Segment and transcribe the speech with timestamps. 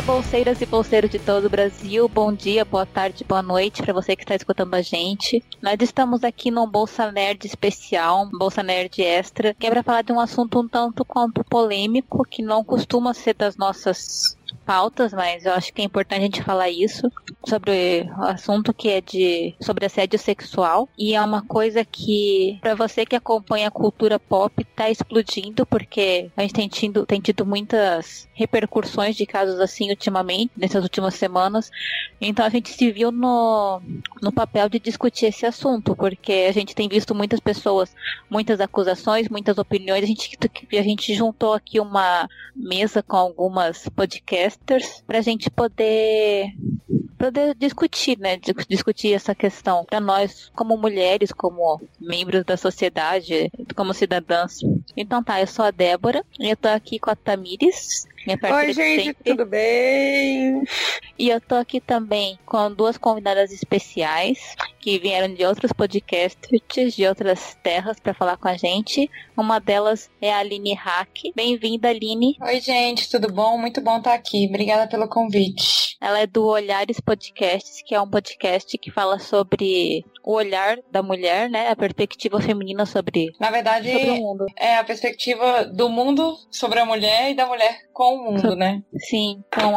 [0.00, 2.08] Olá, bolseiras e bolseiros de todo o Brasil.
[2.08, 5.44] Bom dia, boa tarde, boa noite para você que está escutando a gente.
[5.60, 10.10] Nós estamos aqui no Bolsa Nerd especial, Bolsa Nerd Extra, que é para falar de
[10.10, 15.52] um assunto um tanto quanto polêmico, que não costuma ser das nossas pautas, mas eu
[15.52, 17.10] acho que é importante a gente falar isso
[17.46, 20.88] sobre o assunto que é de sobre assédio sexual.
[20.98, 26.30] E é uma coisa que para você que acompanha a cultura pop tá explodindo porque
[26.36, 31.70] a gente tem tido, tem tido muitas repercussões de casos assim ultimamente nessas últimas semanas.
[32.20, 33.80] Então a gente se viu no,
[34.22, 37.94] no papel de discutir esse assunto porque a gente tem visto muitas pessoas
[38.28, 40.02] muitas acusações muitas opiniões.
[40.02, 40.38] A gente
[40.72, 43.88] a gente juntou aqui uma mesa com algumas
[44.40, 46.54] podcasters para a gente poder
[47.18, 48.38] poder discutir, né?
[48.68, 54.60] Discutir essa questão para nós, como mulheres, como membros da sociedade, como cidadãs.
[54.96, 58.06] Então tá, eu sou a Débora, e eu tô aqui com a Tamires.
[58.26, 59.24] Oi, gente, sempre.
[59.24, 60.62] tudo bem?
[61.18, 67.06] E eu tô aqui também com duas convidadas especiais que vieram de outros podcasts, de
[67.06, 69.10] outras terras para falar com a gente.
[69.36, 71.32] Uma delas é a Aline Hack.
[71.34, 72.36] Bem-vinda, Aline.
[72.42, 73.56] Oi, gente, tudo bom?
[73.56, 74.46] Muito bom estar aqui.
[74.46, 75.96] Obrigada pelo convite.
[76.00, 81.02] Ela é do Olhares Podcasts, que é um podcast que fala sobre o olhar da
[81.02, 81.68] mulher, né?
[81.68, 84.46] A perspectiva feminina sobre, Na verdade, sobre o mundo.
[84.56, 88.82] É a perspectiva do mundo sobre a mulher e da mulher com o mundo, né?
[88.96, 89.72] Sim, então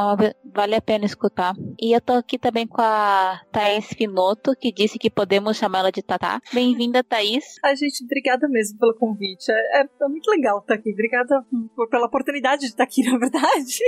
[0.46, 1.54] vale a pena escutar.
[1.82, 6.02] E eu tô aqui também com a Thaís Finoto, que disse que podemos chamá-la de
[6.02, 6.40] Tatá.
[6.54, 7.56] Bem-vinda, Thaís.
[7.64, 9.52] A gente, obrigada mesmo pelo convite.
[9.52, 10.92] É, é, muito legal estar aqui.
[10.92, 13.80] Obrigada por, pela oportunidade de estar aqui, na verdade.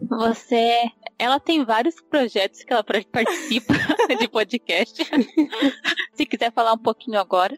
[0.00, 0.90] Você.
[1.18, 3.74] Ela tem vários projetos que ela participa
[4.18, 5.04] de podcast.
[6.14, 7.56] Se quiser falar um pouquinho agora.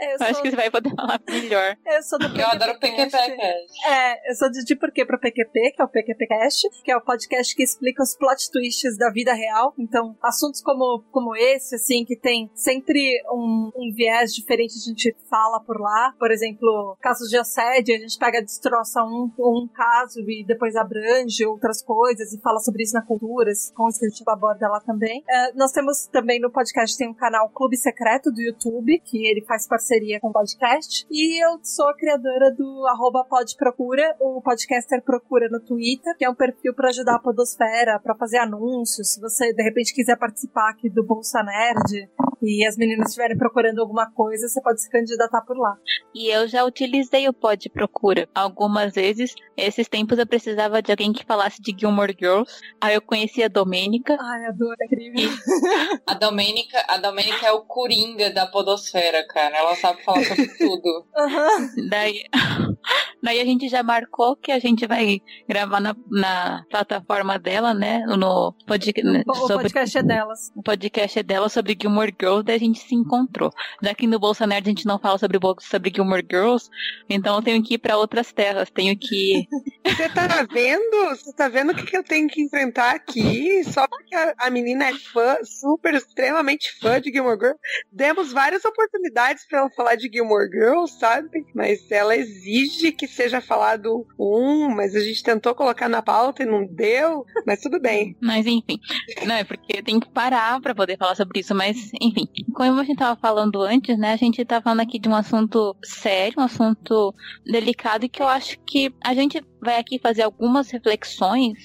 [0.00, 1.76] Eu, eu acho que você vai poder falar melhor.
[1.86, 3.86] Eu sou do PQP Eu adoro o PQP Cast.
[3.86, 6.96] É, eu sou de, de Porquê pro PQP, que é o PQP Cast, que é
[6.96, 9.74] o podcast que explica os plot twists da vida real.
[9.78, 15.16] Então, assuntos como, como esse, assim, que tem sempre um, um viés diferente, a gente
[15.28, 16.14] fala por lá.
[16.18, 21.44] Por exemplo, casos de assédio, a gente pega, destroça um, um caso e depois abrange
[21.46, 24.80] outras coisas e fala sobre isso na cultura, com isso que a gente aborda lá
[24.80, 25.22] também.
[25.28, 29.44] É, nós temos também no podcast, tem um canal Clube Secreto do YouTube, que ele
[29.44, 31.06] faz parceria com o podcast.
[31.10, 36.30] E eu sou a criadora do arroba podprocura, o podcaster procura no Twitter, que é
[36.30, 39.12] um perfil para ajudar a podosfera, para fazer anúncios.
[39.12, 42.08] Se você, de repente, quiser participar aqui do Bolsa Nerd
[42.44, 45.76] e as meninas estiverem procurando alguma coisa, você pode se candidatar por lá.
[46.14, 49.34] E eu já utilizei o Pod Procura algumas vezes.
[49.56, 52.52] Esses tempos eu precisava de alguém que falasse de Gilmore Girls.
[52.80, 54.16] Aí eu conheci a Domênica.
[54.20, 55.30] Ai, adoro, é incrível.
[55.30, 56.00] E...
[56.06, 59.56] a Domênica, a Domênica é o coringa da podosfera, cara.
[59.56, 61.06] Ela sabe falar sobre tudo.
[61.16, 61.88] Uhum.
[61.88, 62.22] Daí,
[63.22, 68.04] daí a gente já marcou que a gente vai gravar na, na plataforma dela, né?
[68.06, 68.92] No pod,
[69.26, 70.52] o, sobre, podcast é delas.
[70.54, 73.50] O podcast é dela sobre Gilmore Girls, daí a gente se encontrou.
[73.82, 76.68] Já que no Bolsa Nerd a gente não fala sobre, sobre Gilmore Girls,
[77.08, 78.70] então eu tenho que ir pra outras terras.
[78.70, 79.46] Tenho que.
[79.86, 81.08] Você tá vendo?
[81.10, 83.62] Você tá vendo o que, que eu tenho que enfrentar aqui?
[83.64, 87.58] Só porque a, a menina é fã, super, extremamente fã de Gilmore Girls.
[87.92, 91.46] Demos várias oportunidades para ela falar de Gilmore Girls, sabe?
[91.54, 96.46] Mas ela exige que seja falado um, mas a gente tentou colocar na pauta e
[96.46, 98.16] não deu, mas tudo bem.
[98.20, 98.78] Mas enfim,
[99.26, 102.84] não é porque tem que parar para poder falar sobre isso, mas enfim, como a
[102.84, 104.12] gente tava falando antes, né?
[104.12, 107.14] A gente tá falando aqui de um assunto sério, um assunto
[107.44, 111.58] delicado e que eu acho que a gente vai aqui fazer algumas reflexões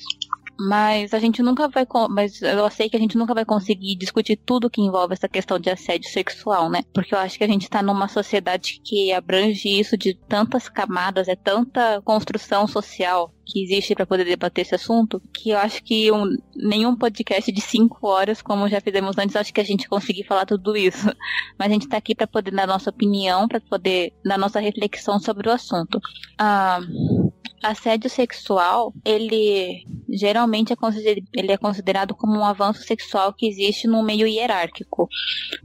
[0.60, 1.88] mas a gente nunca vai.
[2.10, 5.58] Mas eu sei que a gente nunca vai conseguir discutir tudo que envolve essa questão
[5.58, 6.84] de assédio sexual, né?
[6.94, 11.28] Porque eu acho que a gente tá numa sociedade que abrange isso de tantas camadas,
[11.30, 16.12] é tanta construção social que existe para poder debater esse assunto, que eu acho que
[16.12, 20.24] um, nenhum podcast de cinco horas, como já fizemos antes, acho que a gente conseguir
[20.24, 21.08] falar tudo isso.
[21.58, 25.20] Mas a gente está aqui para poder dar nossa opinião, para poder dar nossa reflexão
[25.20, 26.00] sobre o assunto.
[26.38, 26.80] Ah,
[27.64, 33.88] assédio sexual, ele geralmente é considerado, ele é considerado como um avanço sexual que existe
[33.88, 35.08] no meio hierárquico,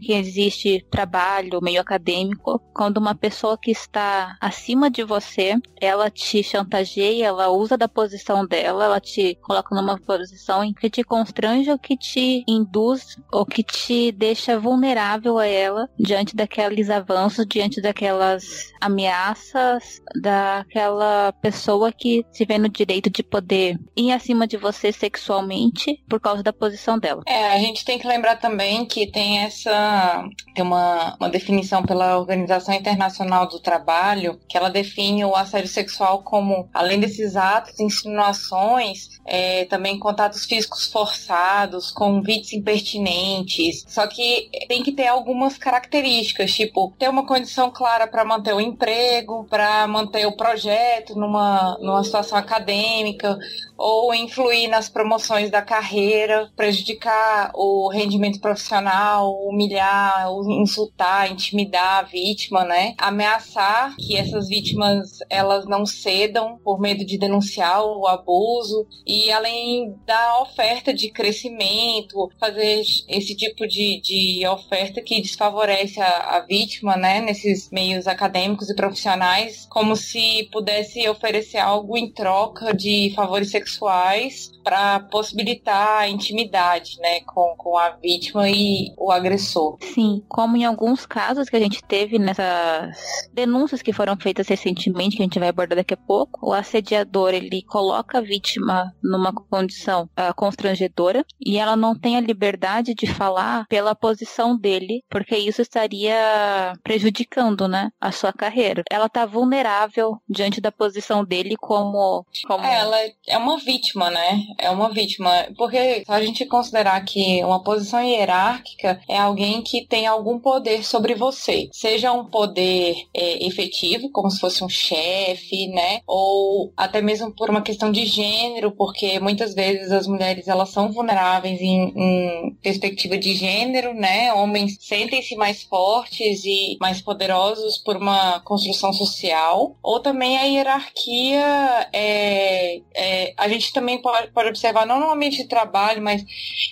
[0.00, 6.42] que existe trabalho, meio acadêmico, quando uma pessoa que está acima de você, ela te
[6.42, 11.70] chantageia, ela usa da posição dela, ela te coloca numa posição em que te constrange
[11.70, 17.80] ou que te induz ou que te deixa vulnerável a ela diante daqueles avanços, diante
[17.80, 24.56] daquelas ameaças daquela pessoa que se vê no direito de poder ir acima cima de
[24.56, 27.22] você sexualmente por causa da posição dela.
[27.26, 30.24] É, a gente tem que lembrar também que tem essa.
[30.54, 36.22] Tem uma, uma definição pela Organização Internacional do Trabalho que ela define o assédio sexual
[36.22, 43.84] como, além desses atos, insinuações, é, também contatos físicos forçados, convites impertinentes.
[43.88, 48.60] Só que tem que ter algumas características, tipo, ter uma condição clara para manter o
[48.60, 53.38] emprego, para manter o projeto numa, numa situação acadêmica,
[53.76, 62.64] ou influir nas promoções da carreira, prejudicar o rendimento profissional, humilhar, insultar, intimidar a vítima,
[62.64, 62.94] né?
[62.98, 69.94] Ameaçar que essas vítimas elas não cedam por medo de denunciar o abuso e além
[70.06, 76.96] da oferta de crescimento, fazer esse tipo de, de oferta que desfavorece a, a vítima,
[76.96, 77.20] né?
[77.20, 83.73] Nesses meios acadêmicos e profissionais, como se pudesse oferecer algo em troca de favores sexuais
[83.74, 89.76] sexuais para possibilitar a intimidade, né, com, com a vítima e o agressor.
[89.82, 92.96] Sim, como em alguns casos que a gente teve nessas
[93.32, 97.34] denúncias que foram feitas recentemente, que a gente vai abordar daqui a pouco, o assediador
[97.34, 103.06] ele coloca a vítima numa condição uh, constrangedora e ela não tem a liberdade de
[103.06, 108.82] falar pela posição dele, porque isso estaria prejudicando, né, a sua carreira.
[108.90, 112.64] Ela tá vulnerável diante da posição dele como, como...
[112.64, 112.96] É, ela
[113.28, 114.42] é uma vítima, né?
[114.58, 115.46] É uma vítima.
[115.56, 120.84] Porque se a gente considerar que uma posição hierárquica é alguém que tem algum poder
[120.84, 126.00] sobre você, seja um poder é, efetivo, como se fosse um chefe, né?
[126.06, 130.92] Ou até mesmo por uma questão de gênero, porque muitas vezes as mulheres elas são
[130.92, 134.32] vulneráveis em, em perspectiva de gênero, né?
[134.32, 141.88] Homens sentem-se mais fortes e mais poderosos por uma construção social, ou também a hierarquia
[141.92, 146.24] é, é a gente também pode, pode observar, não no ambiente de trabalho, mas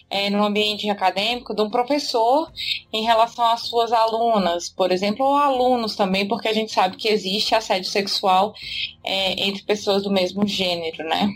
[0.08, 2.50] é, no ambiente acadêmico, de um professor
[2.90, 7.08] em relação às suas alunas, por exemplo, ou alunos também, porque a gente sabe que
[7.08, 8.54] existe assédio sexual
[9.04, 11.28] é, entre pessoas do mesmo gênero, né?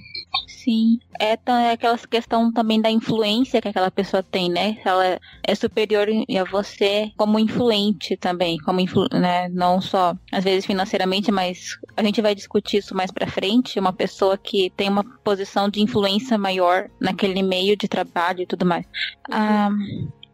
[0.46, 4.78] Sim, é, é aquela questão também da influência que aquela pessoa tem, né?
[4.84, 9.48] Ela é superior a você como influente também, como influ, né?
[9.48, 13.78] Não só às vezes financeiramente, mas a gente vai discutir isso mais para frente.
[13.78, 18.66] Uma pessoa que tem uma posição de influência maior naquele meio de trabalho e tudo
[18.66, 18.86] mais.
[19.30, 19.36] Uhum.
[19.36, 19.70] Ah,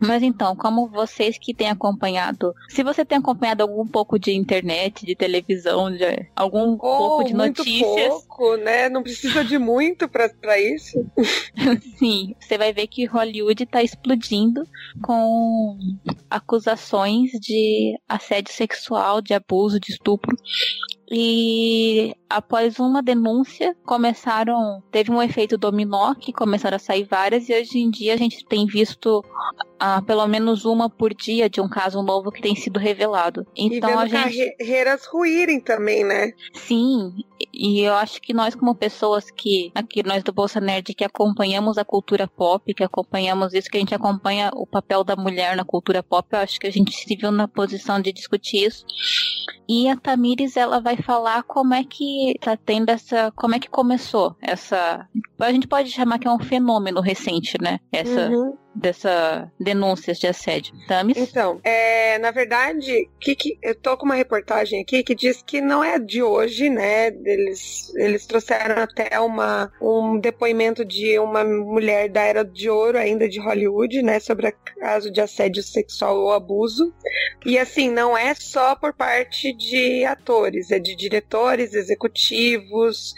[0.03, 5.07] mas então, como vocês que têm acompanhado, se você tem acompanhado algum pouco de internet,
[5.07, 8.09] de televisão, de algum oh, pouco de notícias.
[8.09, 8.89] pouco, né?
[8.89, 11.07] Não precisa de muito para isso.
[11.99, 14.65] Sim, você vai ver que Hollywood está explodindo
[15.03, 15.79] com
[16.29, 20.37] acusações de assédio sexual, de abuso, de estupro
[21.15, 24.83] e após uma denúncia, começaram.
[24.91, 28.43] Teve um efeito dominó que começaram a sair várias, e hoje em dia a gente
[28.47, 29.23] tem visto
[29.85, 33.45] ah, pelo menos uma por dia de um caso novo que tem sido revelado.
[33.57, 34.55] Então e a gente.
[34.57, 36.31] carreiras ruírem também, né?
[36.53, 37.13] Sim,
[37.53, 41.79] e eu acho que nós, como pessoas que, aqui nós do Bolsa Nerd, que acompanhamos
[41.79, 45.65] a cultura pop, que acompanhamos isso, que a gente acompanha o papel da mulher na
[45.65, 48.87] cultura pop, eu acho que a gente se viu na posição de discutir isso.
[49.69, 53.33] E a Tamires, ela vai falar como é que tá tendo essa.
[53.35, 55.09] Como é que começou essa.
[55.41, 57.81] A gente pode chamar que é um fenômeno recente, né?
[57.91, 58.29] Essa.
[58.29, 60.75] Uhum dessa denúncias de assédio.
[60.87, 61.17] Tamis?
[61.17, 65.61] Então, é, na verdade, que, que, eu tô com uma reportagem aqui que diz que
[65.61, 67.09] não é de hoje, né?
[67.09, 73.29] Eles, eles trouxeram até uma, um depoimento de uma mulher da Era de Ouro, ainda
[73.29, 74.19] de Hollywood, né?
[74.21, 76.93] Sobre o caso de assédio sexual ou abuso.
[77.45, 83.15] E assim, não é só por parte de atores, é de diretores, executivos,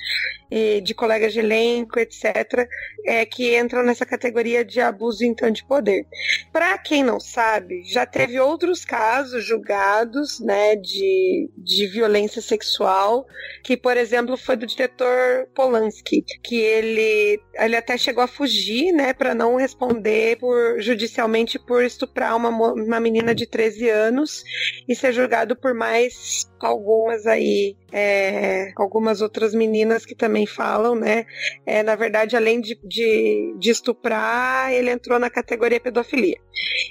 [0.83, 2.69] de colegas de elenco, etc.,
[3.05, 6.07] é, que entram nessa categoria de abuso então de poder.
[6.53, 13.27] Para quem não sabe, já teve outros casos julgados né, de, de violência sexual,
[13.63, 19.13] que, por exemplo, foi do diretor Polanski, que ele, ele até chegou a fugir né,
[19.13, 24.45] para não responder por, judicialmente por estuprar uma, uma menina de 13 anos
[24.89, 31.25] e ser julgado por mais algumas aí, é, algumas outras meninas que também falam, né?
[31.65, 36.37] É, na verdade, além de, de, de, estuprar, ele entrou na categoria pedofilia.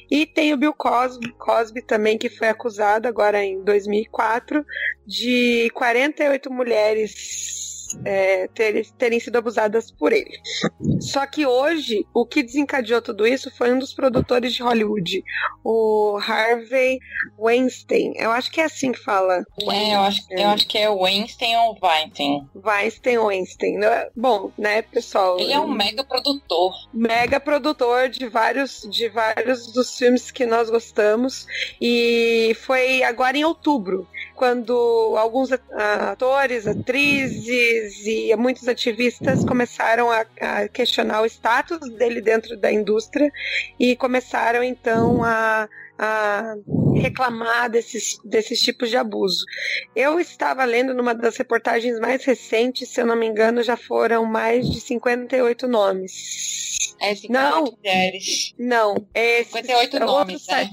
[0.09, 4.65] E tem o Bill Cosby, Cosby também, que foi acusado agora em 2004
[5.05, 7.72] de 48 mulheres
[8.05, 10.37] é, ter, terem sido abusadas por ele.
[10.99, 15.23] Só que hoje, o que desencadeou tudo isso foi um dos produtores de Hollywood,
[15.63, 16.99] o Harvey
[17.37, 18.13] Weinstein.
[18.15, 19.43] Eu acho que é assim que fala.
[19.71, 22.49] É, eu acho, eu acho que é Weinstein ou Weinstein.
[22.55, 23.77] Weinstein Weinstein.
[23.77, 24.07] Né?
[24.15, 25.39] Bom, né, pessoal?
[25.39, 26.73] Ele é um mega produtor.
[26.93, 31.45] Mega produtor de vários, de vários dos filmes que nós gostamos.
[31.81, 34.07] E foi agora em outubro
[34.43, 42.57] quando alguns atores, atrizes e muitos ativistas começaram a, a, questionar o status dele dentro
[42.57, 43.31] da indústria
[43.79, 46.55] e começaram então a, a
[46.93, 49.45] reclamar desses, desses tipos de abuso.
[49.95, 54.25] Eu estava lendo numa das reportagens mais recentes, se eu não me engano, já foram
[54.25, 56.93] mais de 58 nomes.
[56.99, 58.53] É 58 não, mulheres.
[58.59, 60.69] Não, é 58 nomes, né?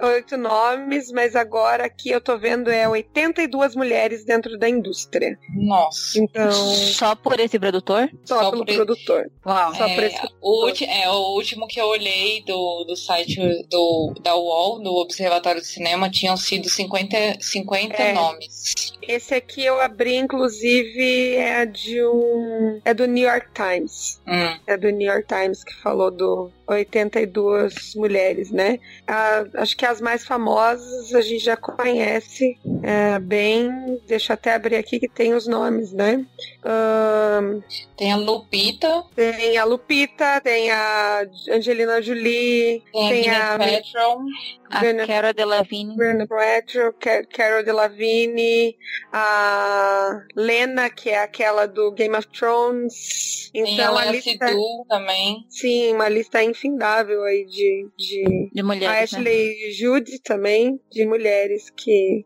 [0.00, 5.38] Oito nomes, mas agora aqui eu tô vendo é 82 mulheres dentro da indústria.
[5.54, 6.18] Nossa.
[6.18, 6.50] Então.
[6.50, 8.10] Só por esse produtor?
[8.24, 9.20] Só, só pelo produtor.
[9.20, 9.30] Esse...
[9.46, 9.74] Uau.
[9.74, 14.14] Só é, por esse o é, o último que eu olhei do, do site do,
[14.22, 18.12] da UOL, do Observatório de Cinema, tinham sido 50, 50 é.
[18.12, 18.92] nomes.
[19.02, 22.80] Esse aqui eu abri, inclusive, é de um.
[22.84, 24.20] É do New York Times.
[24.26, 24.58] Hum.
[24.66, 28.78] É do New York Times que falou do 82 mulheres, né?
[29.06, 34.00] Ah, acho que as mais famosas a gente já conhece é, bem.
[34.06, 36.24] Deixa eu até abrir aqui que tem os nomes, né?
[36.64, 37.62] Um,
[37.96, 39.04] tem a Lupita.
[39.14, 44.24] Tem a Lupita, tem a Angelina Jolie, tem, tem a, a Petron.
[44.70, 45.96] A Delevingne.
[45.96, 46.94] Bruna Petro,
[47.30, 48.76] Carol Delevingne,
[49.12, 53.50] a Lena, que é aquela do Game of Thrones.
[53.54, 54.52] Então, tem a, a lista
[54.88, 55.44] também.
[55.48, 59.12] Sim, uma lista infindável aí de, de, de mulheres.
[59.12, 59.70] A Ashley né?
[59.72, 62.24] Judy também, de mulheres que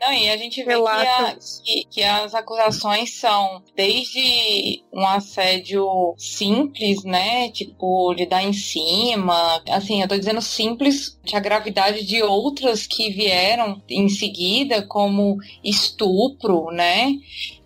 [0.00, 6.14] não, e a gente vê que, a, que, que, as acusações são desde um assédio
[6.16, 7.50] simples, né?
[7.50, 9.62] Tipo, de dar em cima.
[9.68, 15.38] Assim, eu tô dizendo simples, de a gravidade de outras que vieram em seguida, como
[15.62, 17.14] estupro, né?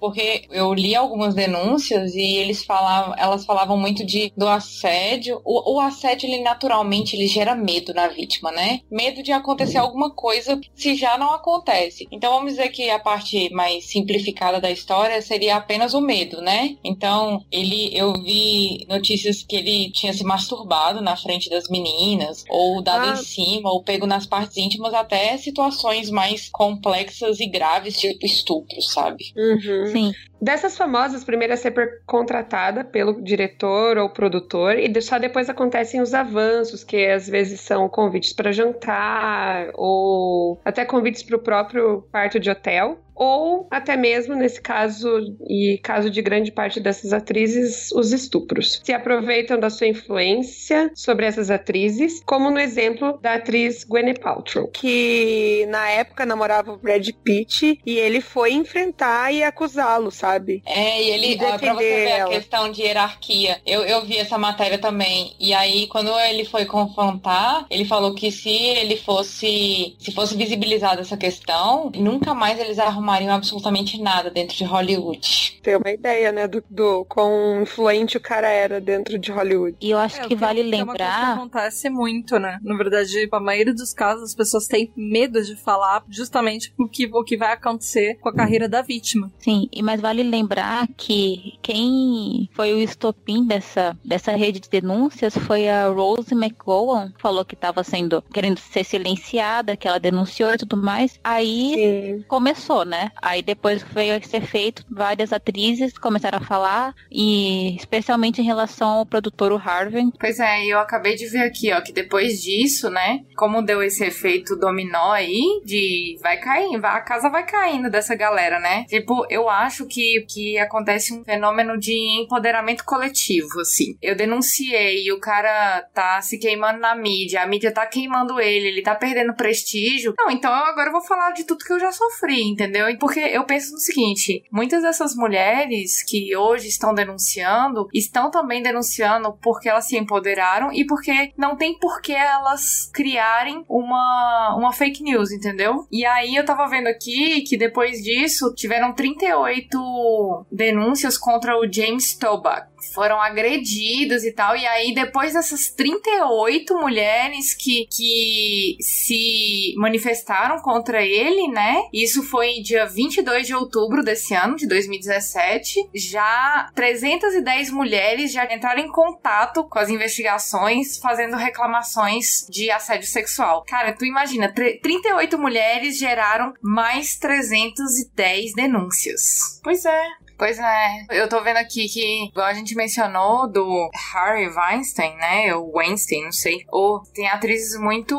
[0.07, 5.41] Porque eu li algumas denúncias e eles falavam, elas falavam muito de do assédio.
[5.45, 8.83] O, o, assédio, ele naturalmente ele gera medo na vítima, né?
[8.89, 12.07] Medo de acontecer alguma coisa se já não acontece.
[12.13, 16.77] Então vamos dizer que a parte mais simplificada da história seria apenas o medo, né?
[16.85, 22.81] Então, ele eu vi notícias que ele tinha se masturbado na frente das meninas, ou
[22.81, 23.13] dado ah.
[23.13, 28.81] em cima, ou pego nas partes íntimas, até situações mais complexas e graves, tipo estupro,
[28.83, 29.33] sabe?
[29.37, 29.96] Uhum.
[29.97, 30.13] Sim.
[30.41, 31.73] Dessas famosas, primeiro é ser
[32.05, 37.89] contratada pelo diretor ou produtor, e só depois acontecem os avanços, que às vezes são
[37.89, 44.35] convites para jantar, ou até convites para o próprio quarto de hotel ou até mesmo,
[44.35, 45.09] nesse caso,
[45.49, 48.81] e caso de grande parte dessas atrizes, os estupros.
[48.85, 54.69] Se aproveitam da sua influência sobre essas atrizes, como no exemplo da atriz Gwyneth Paltrow,
[54.69, 60.63] que na época namorava o Brad Pitt e ele foi enfrentar e acusá-lo, sabe?
[60.67, 62.31] É, e ele, ó, pra você ver ela.
[62.31, 66.67] a questão de hierarquia, eu, eu vi essa matéria também, e aí quando ele foi
[66.67, 72.79] confrontar, ele falou que se ele fosse, se fosse visibilizada essa questão, nunca mais eles
[72.79, 75.61] arrumaram arrumariam absolutamente nada dentro de Hollywood.
[75.63, 79.77] Tem uma ideia, né, do, do quão influente o cara era dentro de Hollywood.
[79.81, 80.83] E eu acho é, que vale que lembrar.
[80.83, 82.59] É uma coisa que acontece muito, né?
[82.63, 87.07] Na verdade, a maioria dos casos, as pessoas têm medo de falar justamente o que,
[87.07, 89.31] o que vai acontecer com a carreira da vítima.
[89.39, 95.37] Sim, e mas vale lembrar que quem foi o estopim dessa, dessa rede de denúncias
[95.37, 100.59] foi a Rose McGowan, falou que estava sendo querendo ser silenciada, que ela denunciou e
[100.59, 101.19] tudo mais.
[101.23, 102.25] Aí Sim.
[102.27, 102.96] começou, né?
[102.97, 103.13] Né?
[103.21, 108.89] Aí depois veio a ser feito, várias atrizes começaram a falar, e especialmente em relação
[108.89, 110.07] ao produtor o Harvey.
[110.19, 114.05] Pois é, eu acabei de ver aqui, ó, que depois disso, né, como deu esse
[114.05, 118.85] efeito dominó aí, de vai caindo, a casa vai caindo dessa galera, né?
[118.89, 123.97] Tipo, eu acho que, que acontece um fenômeno de empoderamento coletivo, assim.
[124.01, 128.83] Eu denunciei o cara tá se queimando na mídia, a mídia tá queimando ele, ele
[128.83, 130.15] tá perdendo prestígio.
[130.17, 132.86] Não, então eu agora vou falar de tudo que eu já sofri, entendeu?
[132.91, 132.99] Entendeu?
[132.99, 139.33] Porque eu penso no seguinte: muitas dessas mulheres que hoje estão denunciando estão também denunciando
[139.43, 145.03] porque elas se empoderaram e porque não tem por que elas criarem uma, uma fake
[145.03, 145.87] news, entendeu?
[145.91, 152.17] E aí eu tava vendo aqui que depois disso tiveram 38 denúncias contra o James
[152.17, 154.57] Toback foram agredidos e tal.
[154.57, 161.83] E aí, depois dessas 38 mulheres que, que se manifestaram contra ele, né?
[161.93, 165.91] Isso foi dia 22 de outubro desse ano, de 2017.
[165.95, 173.65] Já 310 mulheres já entraram em contato com as investigações, fazendo reclamações de assédio sexual.
[173.67, 179.61] Cara, tu imagina, 38 mulheres geraram mais 310 denúncias.
[179.63, 180.26] Pois é.
[180.39, 181.07] Pois é.
[181.11, 185.55] Eu tô vendo aqui que, igual a gente mencionou do Harry Weinstein, né?
[185.55, 186.65] O Weinstein, não sei.
[186.69, 188.17] Ou tem atrizes muito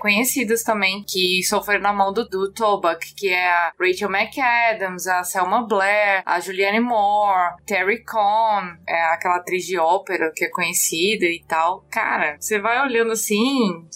[0.00, 5.22] conhecidas também que sofreram na mão do, do Toback, que é a Rachel McAdams, a
[5.22, 11.26] Selma Blair, a Julianne Moore, Terry Cohn, é aquela atriz de ópera que é conhecida
[11.26, 11.84] e tal.
[11.90, 13.86] Cara, você vai olhando assim,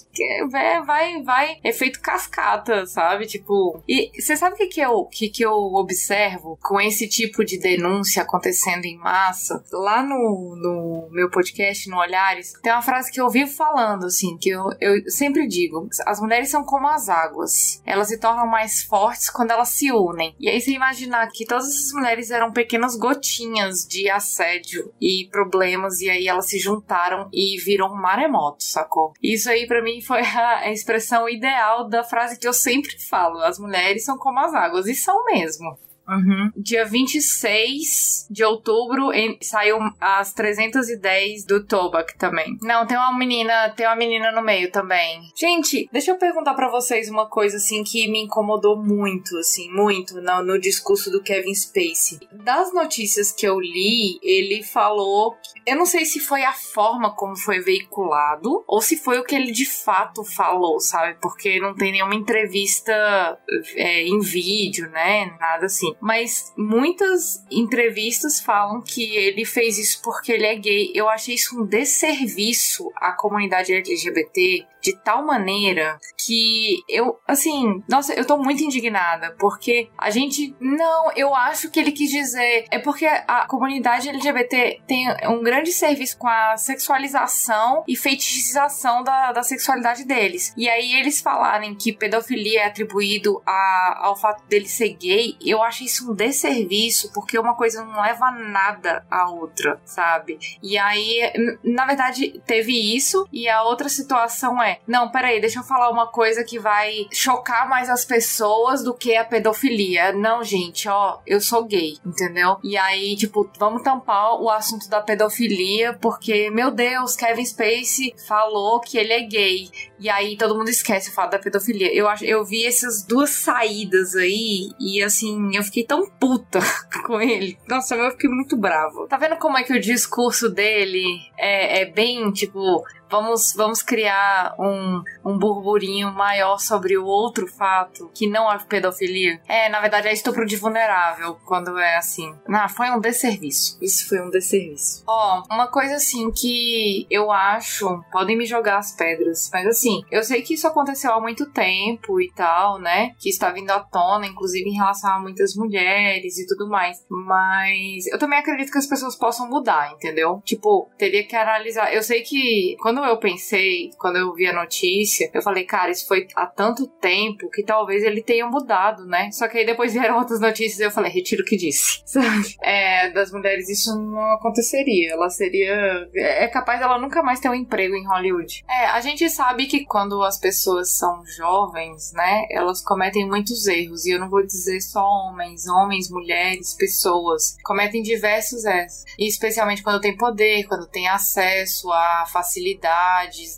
[0.50, 3.26] vai, vai, vai, efeito cascata, sabe?
[3.26, 7.37] Tipo, e você sabe o que que eu, que que eu observo com esse tipo
[7.44, 9.62] de denúncia acontecendo em massa?
[9.72, 14.36] Lá no, no meu podcast, no Olhares, tem uma frase que eu vivo falando, assim,
[14.38, 18.82] que eu, eu sempre digo, as mulheres são como as águas, elas se tornam mais
[18.82, 20.34] fortes quando elas se unem.
[20.38, 26.00] E aí você imaginar que todas essas mulheres eram pequenas gotinhas de assédio e problemas,
[26.00, 29.12] e aí elas se juntaram e viram um maremoto, sacou?
[29.22, 33.58] Isso aí para mim foi a expressão ideal da frase que eu sempre falo: as
[33.58, 35.78] mulheres são como as águas, e são mesmo.
[36.08, 36.50] Uhum.
[36.56, 42.56] Dia 26 de outubro em, saiu as 310 do Tobac também.
[42.62, 45.20] Não, tem uma menina, tem uma menina no meio também.
[45.36, 50.20] Gente, deixa eu perguntar para vocês uma coisa assim que me incomodou muito, assim, muito
[50.20, 52.20] no, no discurso do Kevin Spacey.
[52.32, 55.36] Das notícias que eu li, ele falou,
[55.68, 59.34] eu não sei se foi a forma como foi veiculado ou se foi o que
[59.34, 61.18] ele de fato falou, sabe?
[61.20, 63.38] Porque não tem nenhuma entrevista
[63.76, 65.36] é, em vídeo, né?
[65.38, 70.92] Nada assim mas muitas entrevistas falam que ele fez isso porque ele é gay.
[70.94, 78.12] Eu achei isso um desserviço à comunidade LGBT de tal maneira que eu, assim, nossa,
[78.12, 82.78] eu tô muito indignada, porque a gente, não, eu acho que ele quis dizer, é
[82.78, 89.42] porque a comunidade LGBT tem um grande serviço com a sexualização e fetichização da, da
[89.42, 90.52] sexualidade deles.
[90.56, 95.62] E aí eles falarem que pedofilia é atribuído a, ao fato dele ser gay, eu
[95.62, 100.38] acho isso um desserviço, porque uma coisa não leva nada à outra, sabe?
[100.62, 101.20] E aí,
[101.62, 106.06] na verdade, teve isso, e a outra situação é: não, peraí, deixa eu falar uma
[106.06, 110.12] coisa que vai chocar mais as pessoas do que a pedofilia.
[110.12, 112.56] Não, gente, ó, eu sou gay, entendeu?
[112.62, 118.80] E aí, tipo, vamos tampar o assunto da pedofilia, porque, meu Deus, Kevin Spacey falou
[118.80, 119.70] que ele é gay.
[119.98, 121.92] E aí todo mundo esquece o fato da pedofilia.
[121.92, 126.60] Eu, acho, eu vi essas duas saídas aí, e assim, eu fiquei tão puta
[127.04, 127.58] com ele.
[127.68, 129.06] Nossa, eu fiquei muito bravo.
[129.06, 131.04] Tá vendo como é que o discurso dele
[131.36, 138.10] é, é bem, tipo, vamos, vamos criar um, um burburinho maior sobre o outro fato,
[138.14, 139.40] que não é pedofilia.
[139.48, 142.34] É, na verdade, é estupro de vulnerável, quando é assim.
[142.46, 143.78] Não, foi um desserviço.
[143.80, 145.04] Isso foi um desserviço.
[145.06, 150.22] Ó, uma coisa assim que eu acho, podem me jogar as pedras, mas assim, eu
[150.22, 153.12] sei que isso aconteceu há muito tempo e tal, né?
[153.18, 157.04] Que está vindo à tona, inclusive em relação a muitas mulheres e tudo mais.
[157.08, 160.42] Mas eu também acredito que as pessoas possam mudar, entendeu?
[160.44, 161.92] Tipo, teria que analisar.
[161.92, 165.90] Eu sei que quando quando eu pensei, quando eu vi a notícia, eu falei, cara,
[165.90, 169.30] isso foi há tanto tempo que talvez ele tenha mudado, né?
[169.30, 172.02] Só que aí depois vieram outras notícias e eu falei, retiro o que disse.
[172.60, 175.12] É, das mulheres isso não aconteceria.
[175.12, 176.08] Ela seria.
[176.14, 178.64] É capaz dela nunca mais ter um emprego em Hollywood.
[178.68, 184.04] É, a gente sabe que quando as pessoas são jovens, né, elas cometem muitos erros.
[184.04, 187.56] E eu não vou dizer só homens, homens, mulheres, pessoas.
[187.64, 189.04] Cometem diversos erros.
[189.18, 192.87] E especialmente quando tem poder, quando tem acesso a facilidade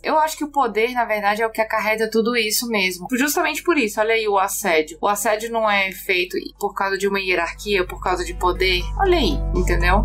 [0.02, 3.06] eu acho que o poder, na verdade, é o que acarreta tudo isso mesmo.
[3.12, 4.98] Justamente por isso, olha aí o assédio.
[5.00, 8.82] O assédio não é feito por causa de uma hierarquia, por causa de poder.
[8.98, 10.02] Olha aí, entendeu?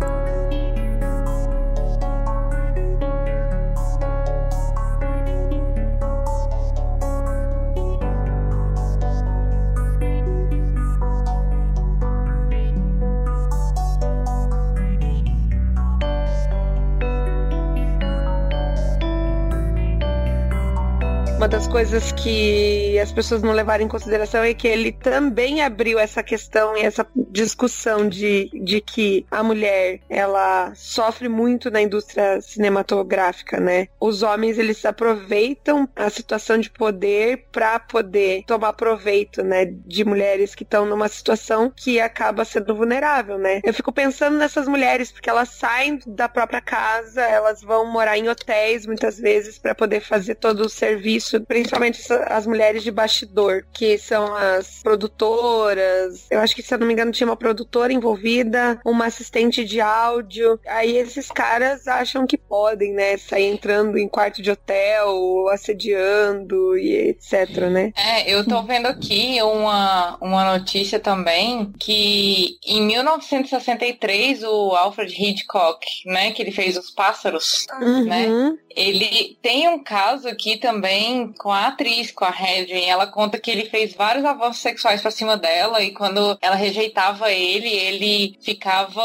[21.46, 25.96] Uma das coisas que as pessoas não levaram em consideração é que ele também abriu
[25.96, 32.40] essa questão e essa discussão de, de que a mulher ela sofre muito na indústria
[32.40, 33.86] cinematográfica, né?
[34.00, 40.52] Os homens eles aproveitam a situação de poder para poder tomar proveito, né, de mulheres
[40.52, 43.60] que estão numa situação que acaba sendo vulnerável, né?
[43.62, 48.28] Eu fico pensando nessas mulheres porque elas saem da própria casa, elas vão morar em
[48.28, 53.98] hotéis muitas vezes para poder fazer todo o serviço, principalmente as mulheres de bastidor, que
[53.98, 56.26] são as produtoras.
[56.30, 59.80] Eu acho que se eu não me engano tinha uma produtora envolvida, uma assistente de
[59.80, 60.58] áudio.
[60.66, 67.08] Aí esses caras acham que podem, né, sair entrando em quarto de hotel, assediando e
[67.10, 67.92] etc, né?
[67.96, 75.86] É, eu tô vendo aqui uma, uma notícia também que em 1963 o Alfred Hitchcock,
[76.06, 78.04] né, que ele fez Os Pássaros, Uhum.
[78.04, 78.56] né?
[78.74, 82.84] Ele tem um caso aqui também com a atriz, com a Hedwig.
[82.84, 87.30] Ela conta que ele fez vários avanços sexuais pra cima dela e quando ela rejeitava
[87.30, 89.02] ele, ele ficava,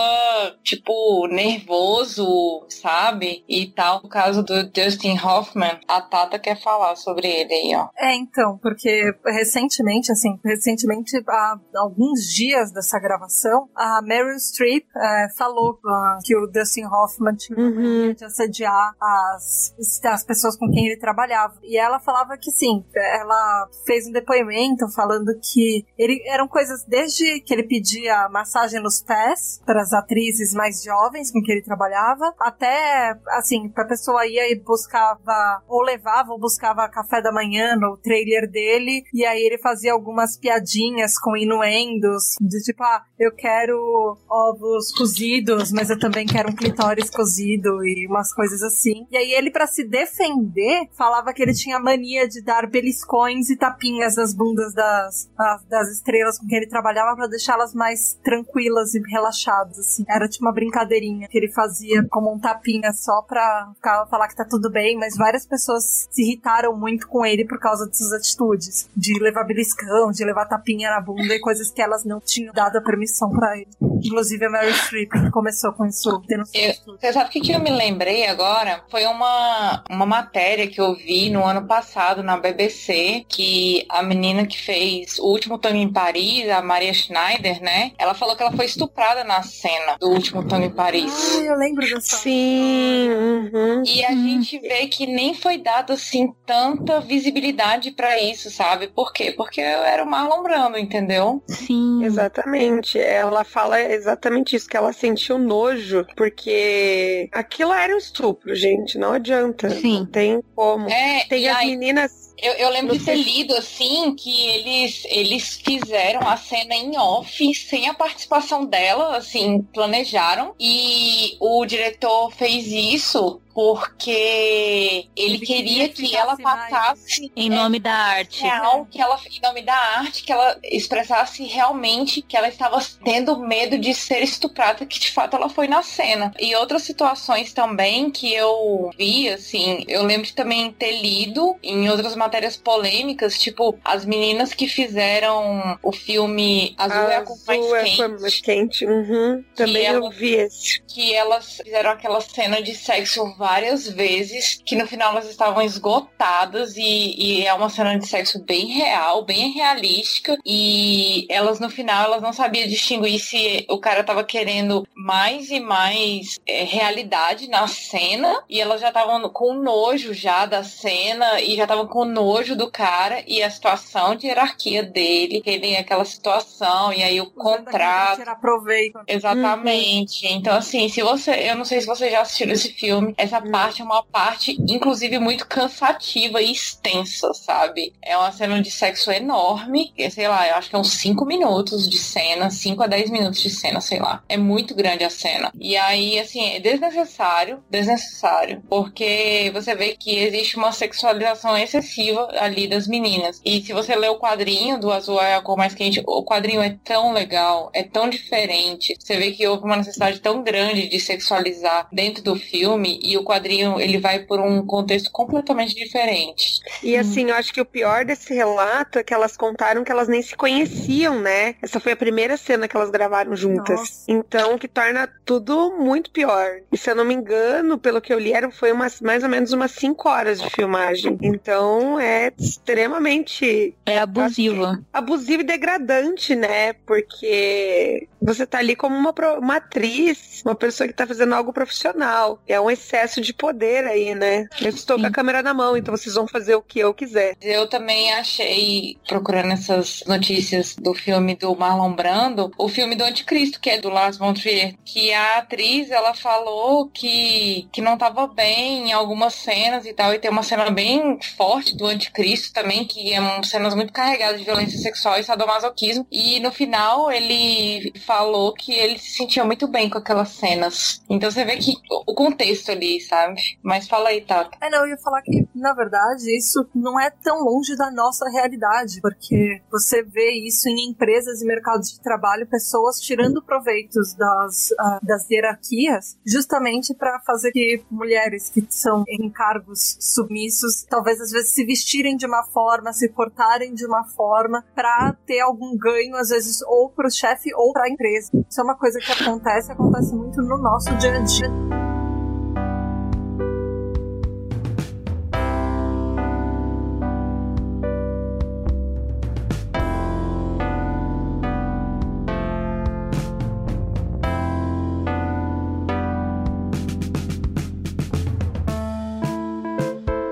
[0.63, 3.43] tipo, nervoso, sabe?
[3.47, 4.02] E tal.
[4.04, 7.89] No caso do Dustin Hoffman, a Tata quer falar sobre ele aí, ó.
[7.97, 15.28] É, então, porque recentemente, assim, recentemente, há alguns dias dessa gravação, a Meryl Streep é,
[15.38, 18.13] falou ah, que o Dustin Hoffman tinha Uhum.
[18.13, 21.54] de assediar as, as pessoas com quem ele trabalhava.
[21.63, 27.42] E ela falava que sim, ela fez um depoimento falando que ele eram coisas desde
[27.42, 32.34] que ele pedia massagem nos pés para as atrizes mais jovens com quem ele trabalhava,
[32.40, 37.98] até assim, pra pessoa ia e buscava, ou levava ou buscava café da manhã no
[37.98, 44.18] trailer dele, e aí ele fazia algumas piadinhas com inuendos, de tipo, ah, eu quero
[44.30, 49.06] ovos cozidos, mas eu também quero um clitóris cozido e umas coisas assim.
[49.12, 53.58] E aí ele, pra se defender, falava que ele tinha mania de dar beliscões e
[53.58, 58.93] tapinhas nas bundas das, das, das estrelas com quem ele trabalhava pra deixá-las mais tranquilas
[58.93, 60.06] e relaxadas, assim.
[60.08, 64.36] Era tipo uma brincadeirinha que ele fazia como um tapinha só pra ficar, falar que
[64.36, 68.89] tá tudo bem, mas várias pessoas se irritaram muito com ele por causa dessas atitudes.
[68.95, 72.77] De levar beliscão, de levar tapinha na bunda e coisas que elas não tinham dado
[72.77, 73.67] a permissão pra ele.
[73.82, 76.21] Inclusive a Mary Streep começou com isso,
[76.54, 76.95] Eu-.
[76.97, 78.84] Você sabe o que, que eu me lembrei agora?
[78.89, 81.81] Foi uma, uma matéria que eu vi no ano passado
[82.24, 87.62] na BBC, que a menina que fez o último tango em Paris, a Maria Schneider,
[87.62, 87.91] né?
[87.98, 91.12] Ela falou que ela foi estuprada na cena do último tango em Paris.
[91.38, 92.17] Ai, eu lembro dessa.
[92.17, 93.84] Sim, uhum.
[93.86, 98.88] E a gente vê que nem foi dado assim tanta visibilidade pra isso, sabe?
[98.88, 99.32] Por quê?
[99.36, 101.41] Porque eu era o Marlon Brando, entendeu?
[101.48, 102.04] Sim.
[102.04, 103.00] Exatamente.
[103.00, 108.98] Ela fala exatamente isso, que ela sentiu nojo, porque aquilo era um estupro, gente.
[108.98, 109.70] Não adianta.
[109.70, 110.00] Sim.
[110.00, 110.89] Não tem como.
[110.89, 112.31] É, Tem e as aí- meninas.
[112.41, 117.54] Eu, eu lembro de ter lido assim que eles, eles fizeram a cena em off,
[117.54, 120.56] sem a participação dela, assim, planejaram.
[120.60, 127.93] E o diretor fez isso porque ele, queria que ela passasse Em é, nome da
[127.93, 128.41] arte.
[128.41, 133.38] real, que ela, em nome da arte, que ela expressasse realmente que ela estava tendo
[133.39, 136.34] medo de ser estuprada, que de fato ela foi na cena.
[136.39, 141.89] E outras situações também que eu vi, assim, eu lembro de também ter lido em
[141.89, 147.62] outras matérias polêmicas, tipo, as meninas que fizeram o filme Azul é a cor mais
[147.62, 148.86] Azul é quente mais quente.
[148.86, 149.44] Uhum.
[149.56, 150.82] Também eu vi esse.
[150.88, 156.76] que elas fizeram aquela cena de sexo várias vezes, que no final elas estavam esgotadas
[156.78, 162.06] e, e é uma cena de sexo bem real, bem realística e elas no final
[162.06, 167.67] elas não sabiam distinguir se o cara tava querendo mais e mais é, realidade na
[167.67, 172.56] cena e elas já estavam com nojo já da cena e já estavam com nojo
[172.56, 177.30] do cara e a situação de hierarquia dele, que ele aquela situação e aí o
[177.32, 179.00] contrato Tirar proveito.
[179.08, 180.28] Exatamente.
[180.28, 181.32] Então, assim, se você.
[181.50, 183.13] Eu não sei se você já assistiu esse filme.
[183.17, 183.52] Essa Hum.
[183.52, 187.93] parte é uma parte, inclusive, muito cansativa e extensa, sabe?
[188.02, 189.93] É uma cena de sexo enorme.
[189.97, 193.10] E, sei lá, eu acho que é uns 5 minutos de cena, 5 a 10
[193.10, 194.24] minutos de cena, sei lá.
[194.30, 195.52] É muito grande a cena.
[195.60, 198.62] E aí, assim, é desnecessário, desnecessário.
[198.69, 202.01] Porque você vê que existe uma sexualização excessiva
[202.40, 203.42] ali das meninas.
[203.46, 206.62] E se você lê o quadrinho do Azul é a cor mais quente, o quadrinho
[206.62, 208.96] é tão legal, é tão diferente.
[209.00, 213.24] Você vê que houve uma necessidade tão grande de sexualizar dentro do filme e o
[213.24, 216.60] quadrinho ele vai por um contexto completamente diferente.
[216.84, 220.08] E assim, eu acho que o pior desse relato é que elas contaram que elas
[220.08, 221.56] nem se conheciam, né?
[221.62, 223.80] Essa foi a primeira cena que elas gravaram juntas.
[223.80, 224.06] Nossa.
[224.08, 226.60] Então, que torna tudo muito pior.
[226.72, 229.30] E se eu não me engano, pelo que eu li, eram, foi umas, mais ou
[229.30, 231.18] menos umas 5 horas de filmagem.
[231.22, 234.77] Então, situação é extremamente É abusivo.
[234.93, 236.73] abusiva e degradante, né?
[236.73, 242.39] Porque você tá ali como uma, uma atriz, uma pessoa que tá fazendo algo profissional.
[242.47, 244.47] É um excesso de poder aí, né?
[244.62, 245.13] Eu estou com a Sim.
[245.13, 247.36] câmera na mão, então vocês vão fazer o que eu quiser.
[247.41, 253.60] Eu também achei, procurando essas notícias do filme do Marlon Brando, o filme do Anticristo,
[253.60, 258.27] que é do Lars von Trier, que a atriz, ela falou que, que não tava
[258.27, 262.86] bem em algumas cenas e tal, e tem uma cena bem forte do Anticristo também,
[262.86, 267.91] que é um, cenas muito carregadas de violência sexual e sadomasoquismo, e no final ele
[268.06, 271.02] falou que ele se sentia muito bem com aquelas cenas.
[271.10, 273.41] Então você vê que o contexto ali, sabe?
[273.63, 274.58] Mas fala aí, Tata.
[274.62, 278.30] É, não, eu ia falar que, na verdade, isso não é tão longe da nossa
[278.30, 284.72] realidade, porque você vê isso em empresas e mercados de trabalho, pessoas tirando proveitos das,
[284.80, 291.32] ah, das hierarquias, justamente para fazer que mulheres que são em cargos submissos, talvez às
[291.32, 296.15] vezes se vestirem de uma forma, se portarem de uma forma, para ter algum ganho,
[296.17, 298.29] às vezes, ou para o chefe ou para a empresa.
[298.49, 301.81] Isso é uma coisa que acontece, acontece muito no nosso dia a dia.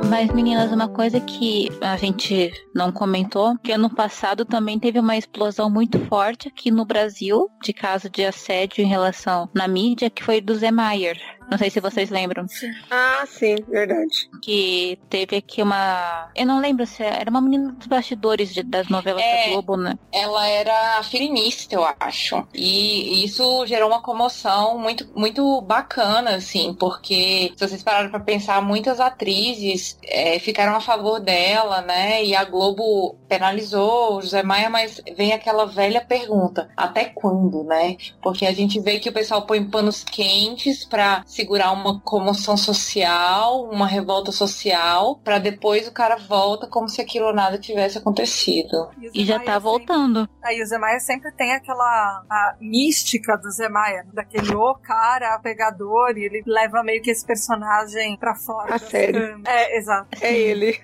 [0.09, 5.15] Mas, meninas, uma coisa que a gente não comentou, que ano passado também teve uma
[5.15, 10.23] explosão muito forte aqui no Brasil, de caso de assédio em relação na mídia, que
[10.23, 11.38] foi do Zé Maier.
[11.49, 12.45] Não sei se vocês lembram.
[12.91, 14.29] Ah, sim, verdade.
[14.41, 16.29] Que teve aqui uma.
[16.35, 19.45] Eu não lembro se era uma menina dos bastidores de- das novelas É.
[19.45, 19.97] da Globo, né?
[20.11, 22.45] ela era feminista, eu acho.
[22.53, 28.61] E isso gerou uma comoção muito, muito bacana, assim, porque se vocês pararam pra pensar,
[28.61, 32.23] muitas atrizes é, ficaram a favor dela, né?
[32.23, 37.97] E a Globo penalizou o José Maia, mas vem aquela velha pergunta: até quando, né?
[38.21, 43.63] Porque a gente vê que o pessoal põe panos quentes pra segurar uma comoção social,
[43.71, 48.89] uma revolta social, pra depois o cara volta como se aquilo nada tivesse acontecido.
[48.97, 50.27] o E já tá voltando.
[50.43, 55.39] Aí o Zé Maia sempre tem aquela a mística do Zé Maia, daquele o cara
[55.39, 58.75] pegador, e ele leva meio que esse personagem pra fora.
[58.75, 59.41] A sério.
[59.45, 60.09] É, exato.
[60.21, 60.77] É ele.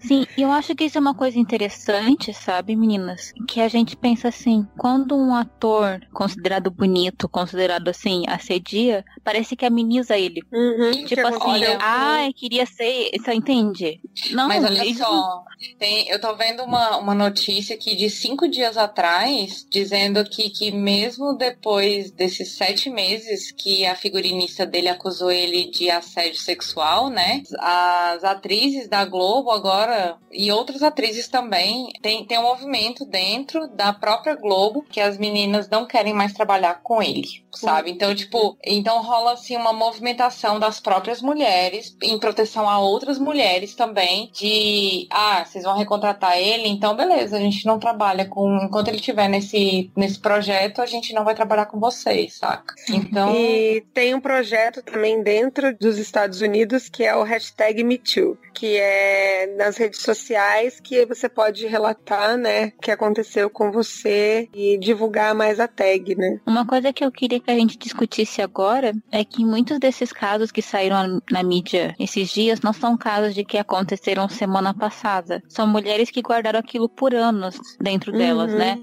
[0.00, 3.34] Sim, e eu acho que isso é uma coisa interessante, sabe, meninas?
[3.46, 9.66] Que a gente pensa assim, quando um ator considerado bonito, considerado assim, assedia, parece que
[9.90, 10.42] ameniza ele.
[10.52, 11.78] Uhum, Tipo assim, aconteceu.
[11.80, 13.10] ah, eu queria ser.
[13.18, 14.00] Você entende?
[14.30, 15.44] Não, Mas olha isso- só,
[15.78, 20.70] tem- eu tô vendo uma, uma notícia aqui de cinco dias atrás, dizendo que, que
[20.70, 27.42] mesmo depois desses sete meses que a figurinista dele acusou ele de assédio sexual, né?
[27.58, 33.92] As atrizes da Globo agora, e outras atrizes também, tem, tem um movimento dentro da
[33.92, 37.90] própria Globo que as meninas não querem mais trabalhar com ele, sabe?
[37.90, 43.74] Então, tipo, então rola assim uma movimentação das próprias mulheres em proteção a outras mulheres
[43.74, 48.88] também de ah, vocês vão recontratar ele, então beleza, a gente não trabalha com enquanto
[48.88, 52.74] ele estiver nesse nesse projeto, a gente não vai trabalhar com vocês, saca?
[52.90, 58.36] Então, E tem um projeto também dentro dos Estados Unidos que é o hashtag MeToo,
[58.52, 64.48] que é nas redes sociais que você pode relatar, né, o que aconteceu com você
[64.54, 66.38] e divulgar mais a tag, né?
[66.46, 70.50] Uma coisa que eu queria que a gente discutisse agora é que muitos desses casos
[70.50, 75.42] que saíram na mídia esses dias não são casos de que aconteceram semana passada.
[75.48, 78.58] São mulheres que guardaram aquilo por anos dentro delas, Uhum.
[78.58, 78.78] né?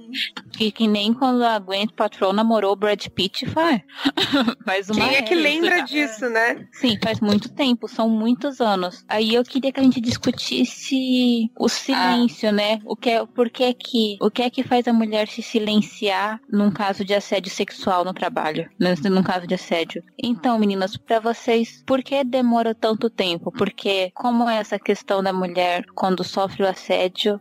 [0.56, 3.82] Que, que nem quando a Gwen Patrol namorou o Brad Pitt faz.
[4.66, 5.86] faz uma Quem é que lembra já.
[5.86, 6.68] disso, né?
[6.74, 9.04] Sim, faz muito tempo, são muitos anos.
[9.08, 12.80] Aí eu queria que a gente discutisse o silêncio, né?
[12.86, 16.40] O que é, por que que, o que é que faz a mulher se silenciar
[16.52, 20.04] num caso de assédio sexual no trabalho, num caso de assédio.
[20.22, 23.52] Então, meninas, pra vocês, por que demora tanto tempo?
[23.52, 27.40] Porque como é essa questão da mulher quando sofre o assédio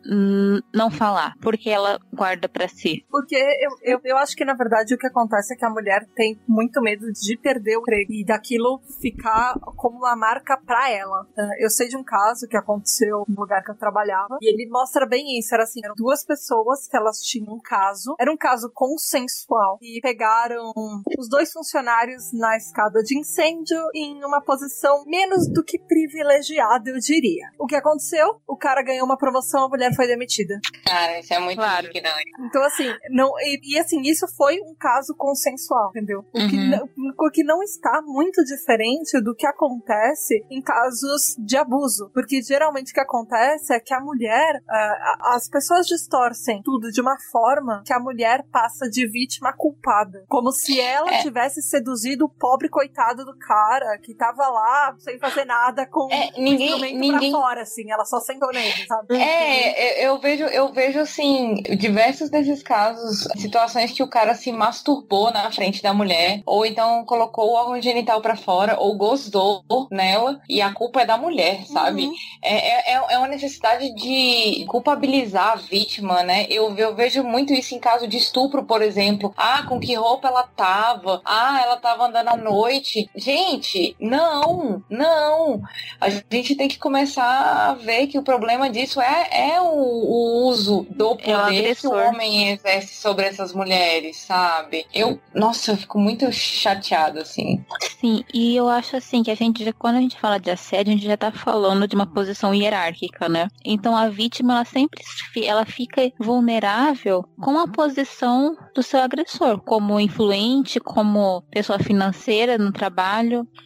[0.72, 1.34] não falar?
[1.42, 3.04] Porque ela guarda pra si.
[3.10, 6.06] Porque eu, eu, eu acho que, na verdade, o que acontece é que a mulher
[6.14, 11.26] tem muito medo de perder o emprego e daquilo ficar como uma marca pra ela.
[11.36, 14.70] Eh, Eu sei de um caso que aconteceu no lugar que eu trabalhava e ele
[14.70, 15.52] mostra bem isso.
[15.52, 18.14] Era assim, eram duas pessoas que elas tinham um caso.
[18.20, 20.70] Era um caso consensual e pegaram
[21.18, 26.90] os dois funcionários na escada de de incêndio em uma posição menos do que privilegiada,
[26.90, 27.46] eu diria.
[27.59, 28.40] O que aconteceu?
[28.46, 30.59] O cara ganhou uma promoção, a mulher foi demitida.
[30.85, 31.87] Cara, isso é muito Claro.
[31.87, 32.31] indignante.
[32.40, 36.20] Então, assim, não, e, e, assim, isso foi um caso consensual, entendeu?
[36.20, 36.70] O, que Uhum.
[36.70, 36.88] não,
[37.26, 42.11] o que não está muito diferente do que acontece em casos de abuso.
[42.12, 47.00] Porque geralmente o que acontece é que a mulher, a- as pessoas distorcem tudo de
[47.00, 50.24] uma forma que a mulher passa de vítima a culpada.
[50.29, 51.22] Como se ela É.
[51.22, 56.31] tivesse seduzido o pobre coitado do cara que tava lá sem fazer nada com É,
[56.37, 57.90] o ninguém- instrumento ninguém- pra fora, assim.
[57.90, 59.16] Ela só sentou nele, sabe?
[59.21, 64.51] É, eu- eu vejo, eu vejo assim, diversos desses casos, situações que o cara se
[64.53, 69.62] masturbou na frente da mulher, ou então colocou o órgão genital pra fora, ou gozou
[69.90, 72.07] nela, e a culpa é da mulher, sabe?
[72.07, 72.14] Uhum.
[72.42, 76.47] É, é, é uma necessidade de culpabilizar a vítima, né?
[76.49, 79.33] Eu, eu vejo muito isso em caso de estupro, por exemplo.
[79.37, 81.21] Ah, com que roupa ela tava?
[81.25, 82.95] Ah, ela tava andando à noite.
[83.14, 85.62] Gente, não, não.
[86.00, 90.48] A gente tem que começar a ver que o problema disso é, é o, o
[90.48, 94.87] uso do É poder que o homem exerce sobre essas mulheres, sabe?
[94.92, 97.64] Eu, nossa, eu fico muito chateada, assim.
[98.00, 100.96] Sim, e eu acho assim que a gente, quando a gente fala de assédio, a
[100.96, 103.48] gente já tá falando de uma posição hierárquica, né?
[103.64, 105.02] Então a vítima, ela sempre
[105.44, 112.72] ela fica vulnerável com a posição do seu agressor, como influente, como pessoa financeira no
[112.72, 112.86] trabalho.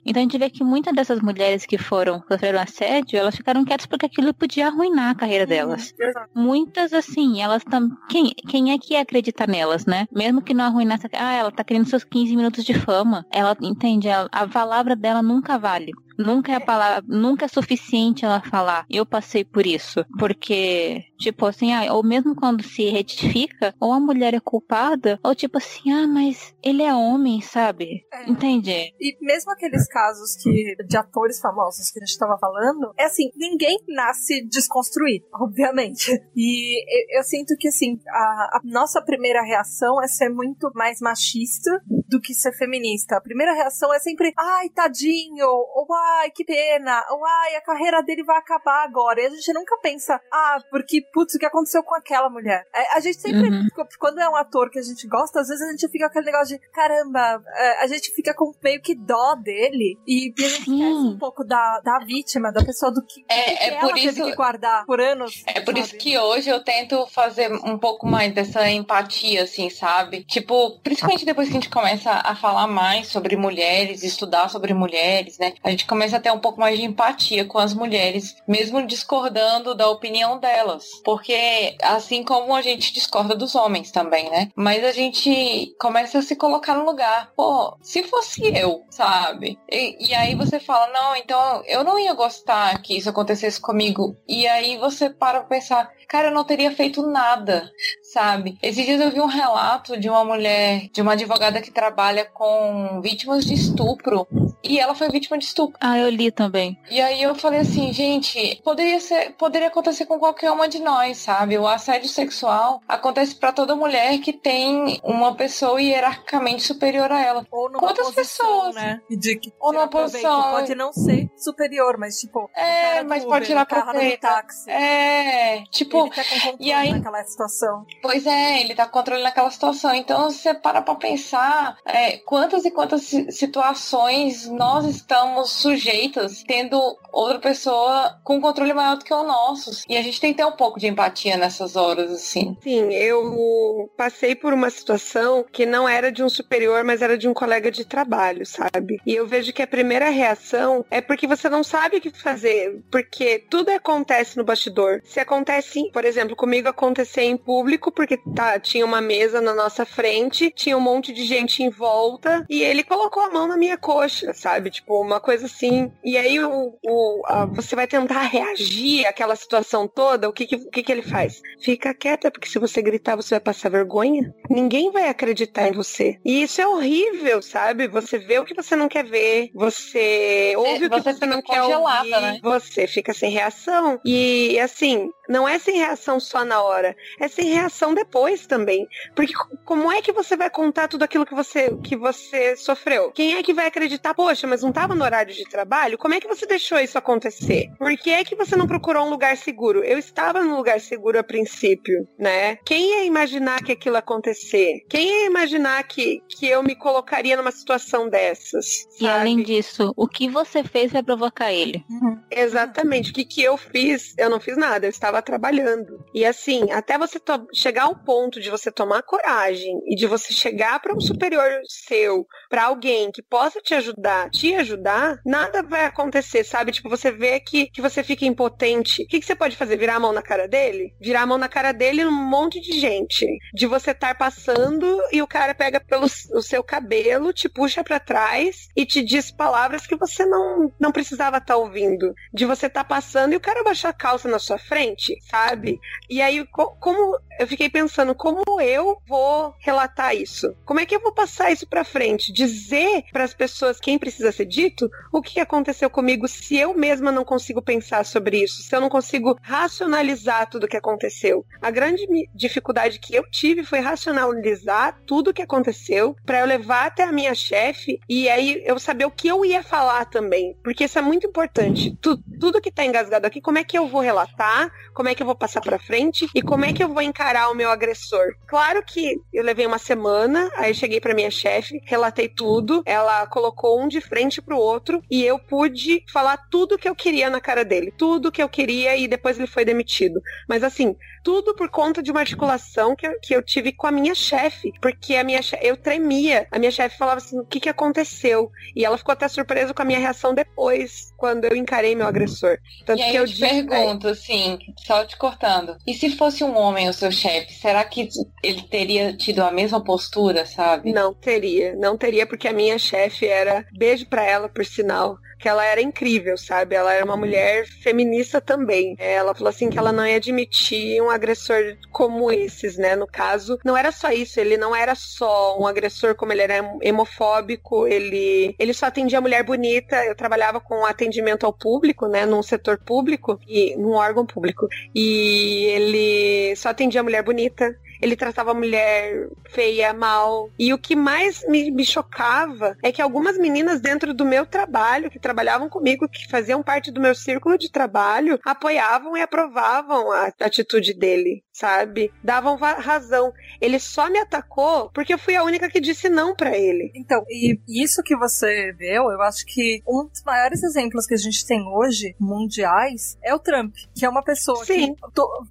[0.04, 3.86] Então a gente vê que muitas dessas mulheres que foram sofreram assédio, elas ficaram quietas
[3.86, 6.30] porque aquilo podia arruinar a carreira delas Exato.
[6.34, 7.88] muitas assim, elas tam...
[8.08, 10.06] quem, quem é que ia acreditar nelas, né?
[10.12, 13.24] Mesmo que não arruinasse, ah, ela tá querendo seus 15 minutos de fama.
[13.30, 15.92] Ela entende, ela- a palavra dela nunca vale.
[16.20, 18.84] Nunca é a palavra, nunca é suficiente ela falar.
[18.90, 24.00] Eu passei por isso, porque tipo assim, ah, ou mesmo quando se retifica, ou a
[24.00, 28.06] mulher é culpada, ou tipo assim, ah, mas ele é homem, sabe?
[28.12, 28.30] É.
[28.30, 28.94] Entende?
[28.98, 33.30] E mesmo aqueles casos que de atores famosos que a gente tava falando, é assim,
[33.36, 36.10] ninguém nasce desconstruído, obviamente.
[36.36, 41.82] E eu, sinto que assim, a, a nossa primeira reação é ser muito mais machista
[42.08, 43.16] do que ser feminista.
[43.16, 48.02] A primeira reação é sempre, ai, tadinho, ou ai, que pena, ou ai, a carreira
[48.02, 49.20] dele vai acabar agora.
[49.20, 52.66] E a gente nunca pensa, ah, porque, putz, o que aconteceu com aquela mulher?
[52.74, 53.66] É, A gente sempre, Uhum.
[53.98, 56.26] quando é um ator que a gente gosta, às vezes a gente fica com aquele
[56.32, 60.60] negócio de, caramba, é, a gente fica com meio que dó dele e a gente
[60.60, 63.94] esquece um pouco da, da vítima, da pessoa do que, É- que é ela por
[63.94, 65.42] teve isso- que guardar por anos.
[65.46, 65.98] É por isso sabe?
[66.02, 70.24] que hoje eu tento fazer um pouco mais dessa empatia, assim, sabe?
[70.24, 75.38] Tipo, principalmente depois que a gente começa a falar mais sobre mulheres, estudar sobre mulheres,
[75.38, 75.52] né?
[75.62, 79.74] A gente começa a ter um pouco mais de empatia com as mulheres, mesmo discordando
[79.74, 80.86] da opinião delas.
[81.04, 84.48] Porque, assim como a gente discorda dos homens também, né?
[84.54, 87.32] Mas a gente começa a se colocar no lugar.
[87.36, 89.58] Pô, se fosse eu, sabe?
[89.70, 94.16] E, e aí você fala, não, então eu não ia gostar que isso acontecesse comigo.
[94.28, 97.70] E aí você para pra pensar, cara, eu não teria feito nada,
[98.12, 98.58] sabe?
[98.62, 103.00] Esses dias eu vi um relato de uma mulher, de uma advogada que trabalha com
[103.02, 104.26] vítimas de estupro.
[104.62, 105.76] E ela foi vítima de estupro.
[105.80, 106.78] Ah, eu li também.
[106.90, 111.18] E aí eu falei assim, gente, poderia ser, poderia acontecer com qualquer uma de nós,
[111.18, 111.56] sabe?
[111.58, 117.46] O assédio sexual acontece pra toda mulher que tem uma pessoa hierarquicamente superior a ela.
[117.50, 118.74] Ou numa Quantas posição, pessoas?
[118.74, 119.00] né?
[119.10, 123.34] De que Ou numa posição- Pode não ser superior, mas tipo, É, do mas Uber,
[123.34, 124.20] pode tirar proveito.
[124.20, 124.70] táxi.
[124.70, 127.84] É, tipo, ele tá com e aí- naquela situação.
[128.02, 129.94] Pois é, ele tá controlando aquela situação.
[129.94, 136.80] Então, você para pra pensar é, quantas e quantas si- situações nós estamos sujeitas tendo
[137.12, 139.84] outra pessoa com controle maior do que o nosso.
[139.88, 142.56] E a gente tem que ter um pouco de empatia nessas horas, assim.
[142.62, 147.28] Sim, eu passei por uma situação que não era de um superior, mas era de
[147.28, 149.00] um colega de trabalho, sabe?
[149.06, 152.82] E eu vejo que a primeira reação é porque você não sabe o que fazer,
[152.90, 155.00] porque tudo acontece no bastidor.
[155.04, 159.84] Se acontece, por exemplo, comigo acontecer em público, porque tá, tinha uma mesa na nossa
[159.84, 163.76] frente, tinha um monte de gente em volta, e ele colocou a mão na minha
[163.76, 164.70] coxa, sabe?
[164.70, 165.90] Tipo, uma coisa assim.
[166.04, 170.56] E aí o, o- a- você vai tentar reagir àquela situação toda, o que, que,
[170.56, 171.40] o que, que ele faz?
[171.62, 174.32] Fica quieta, porque se você gritar, você vai passar vergonha.
[174.48, 176.18] Ninguém vai acreditar em você.
[176.24, 177.88] E isso é horrível, sabe?
[177.88, 181.42] Você vê o que você não quer ver, você ouve o que você você não
[181.42, 182.38] quer ouvir, né?
[182.42, 183.98] você fica sem reação.
[184.04, 188.86] E assim, não é sem reação só na hora, é sem reação reação depois também.
[189.14, 189.32] Porque
[189.64, 193.10] como é que você vai contar tudo aquilo que você, que você sofreu?
[193.12, 195.96] Quem é que vai acreditar, poxa, mas não estava no horário de trabalho?
[195.96, 197.70] Como é que você deixou isso acontecer?
[197.78, 199.82] Por que é que você não procurou um lugar seguro?
[199.82, 202.58] Eu estava no lugar seguro a princípio, né?
[202.64, 204.84] Quem ia imaginar que aquilo acontecer?
[204.88, 208.86] Quem ia imaginar que, que eu me colocaria numa situação dessas?
[209.00, 211.84] E além disso, o que você fez vai provocar ele?
[211.88, 212.18] Uhum.
[212.30, 213.10] Exatamente.
[213.10, 214.14] O que, que eu fiz?
[214.18, 216.04] Eu não fiz nada, eu estava trabalhando.
[216.14, 217.18] E assim, até você
[217.52, 222.26] chegar ao ponto de você tomar coragem e de você chegar para um superior seu,
[222.48, 226.72] para alguém que possa te ajudar, te ajudar, nada vai acontecer, sabe?
[226.72, 229.02] Tipo, você vê que, que você fica impotente.
[229.02, 229.76] O que, que você pode fazer?
[229.76, 230.94] Virar a mão na cara dele?
[231.00, 233.26] Virar a mão na cara dele num monte de gente.
[233.54, 238.00] De você estar passando e o cara pega pelo o seu cabelo, te puxa para
[238.00, 242.14] trás e te diz palavras que você não, não precisava estar tá ouvindo.
[242.32, 245.78] De você estar tá passando e o cara baixar a calça na sua frente, sabe?
[246.08, 250.54] E aí, co como eu fiquei pensando, como eu vou relatar isso?
[250.64, 252.32] Como é que eu vou passar isso para frente?
[252.32, 257.12] Dizer para as pessoas quem precisa ser dito o que aconteceu comigo se eu mesma
[257.12, 261.44] não consigo pensar sobre isso, se eu não consigo racionalizar tudo o que aconteceu.
[261.60, 266.86] A grande dificuldade que eu tive foi racionalizar tudo o que aconteceu para eu levar
[266.86, 270.84] até a minha chefe e aí eu saber o que eu ia falar também, porque
[270.84, 271.96] isso é muito importante.
[272.00, 275.22] Tu, tudo que tá engasgado aqui, como é que eu vou relatar, como é que
[275.22, 278.34] eu vou passar para frente e como é que eu vou encarar o meu agressor.
[278.46, 283.80] Claro que eu levei uma semana, aí cheguei para minha chefe, relatei tudo, ela colocou
[283.80, 287.64] um de frente pro outro e eu pude falar tudo que eu queria na cara
[287.64, 290.20] dele, tudo que eu queria e depois ele foi demitido.
[290.48, 293.90] Mas assim, tudo por conta de uma articulação que eu, que eu tive com a
[293.90, 296.46] minha chefe, porque a minha eu tremia.
[296.50, 299.82] A minha chefe falava assim: "O que que aconteceu?" E ela ficou até surpresa com
[299.82, 302.58] a minha reação depois, quando eu encarei meu agressor.
[302.84, 305.76] Tanto e aí que eu, eu te disse, pergunto assim, só te cortando.
[305.86, 308.08] E se fosse um homem o seu chefe, será que
[308.42, 310.92] ele teria tido a mesma postura, sabe?
[310.92, 315.48] Não teria, não teria porque a minha chefe era beijo para ela por sinal que
[315.48, 316.74] ela era incrível, sabe?
[316.74, 318.94] Ela era uma mulher feminista também.
[318.98, 322.94] Ela falou assim que ela não ia admitir um agressor como esses, né?
[322.94, 326.78] No caso, não era só isso, ele não era só um agressor como ele era
[326.82, 330.04] hemofóbico, ele ele só atendia mulher bonita.
[330.04, 334.68] Eu trabalhava com atendimento ao público, né, num setor público e num órgão público.
[334.94, 340.50] E ele só atendia mulher bonita ele tratava a mulher feia, mal.
[340.58, 345.10] E o que mais me, me chocava é que algumas meninas dentro do meu trabalho,
[345.10, 350.32] que trabalhavam comigo, que faziam parte do meu círculo de trabalho, apoiavam e aprovavam a
[350.40, 352.10] atitude dele sabe?
[352.24, 353.32] Davam razão.
[353.60, 356.90] Ele só me atacou porque eu fui a única que disse não para ele.
[356.94, 361.18] Então, e isso que você viu, eu acho que um dos maiores exemplos que a
[361.18, 364.94] gente tem hoje, mundiais, é o Trump, que é uma pessoa Sim.
[364.94, 365.02] que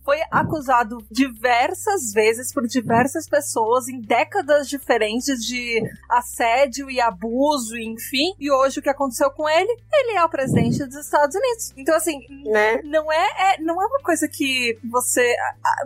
[0.03, 5.79] foi acusado diversas vezes por diversas pessoas em décadas diferentes de
[6.09, 8.33] assédio e abuso, enfim.
[8.39, 9.77] E hoje o que aconteceu com ele?
[9.93, 11.73] Ele é o presidente dos Estados Unidos.
[11.77, 12.81] Então, assim, né?
[12.83, 15.35] não, é, é não é uma coisa que você.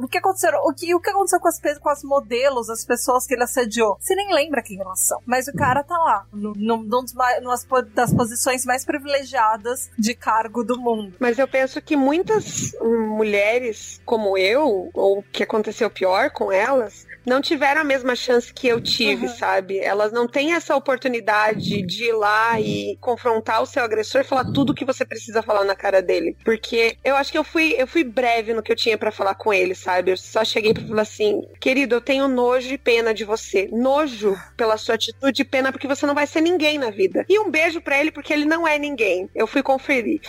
[0.01, 0.51] O que aconteceu?
[0.63, 3.97] O que, o que aconteceu com as, com as modelos, as pessoas que ele assediou?
[3.99, 5.19] Você nem lembra quem elas são.
[5.25, 10.63] Mas o cara tá lá, no, no, num das, das posições mais privilegiadas de cargo
[10.63, 11.15] do mundo.
[11.19, 17.07] Mas eu penso que muitas mulheres como eu, ou o que aconteceu pior com elas,
[17.25, 19.35] não tiveram a mesma chance que eu tive, uhum.
[19.35, 19.79] sabe?
[19.79, 24.45] Elas não têm essa oportunidade de ir lá e confrontar o seu agressor e falar
[24.51, 26.35] tudo que você precisa falar na cara dele.
[26.43, 29.35] Porque eu acho que eu fui, eu fui breve no que eu tinha para falar
[29.35, 30.11] com ele, sabe?
[30.11, 33.69] Eu só cheguei pra falar assim: querido, eu tenho nojo e pena de você.
[33.71, 37.25] Nojo pela sua atitude e pena porque você não vai ser ninguém na vida.
[37.29, 39.29] E um beijo para ele porque ele não é ninguém.
[39.33, 40.21] Eu fui conferir.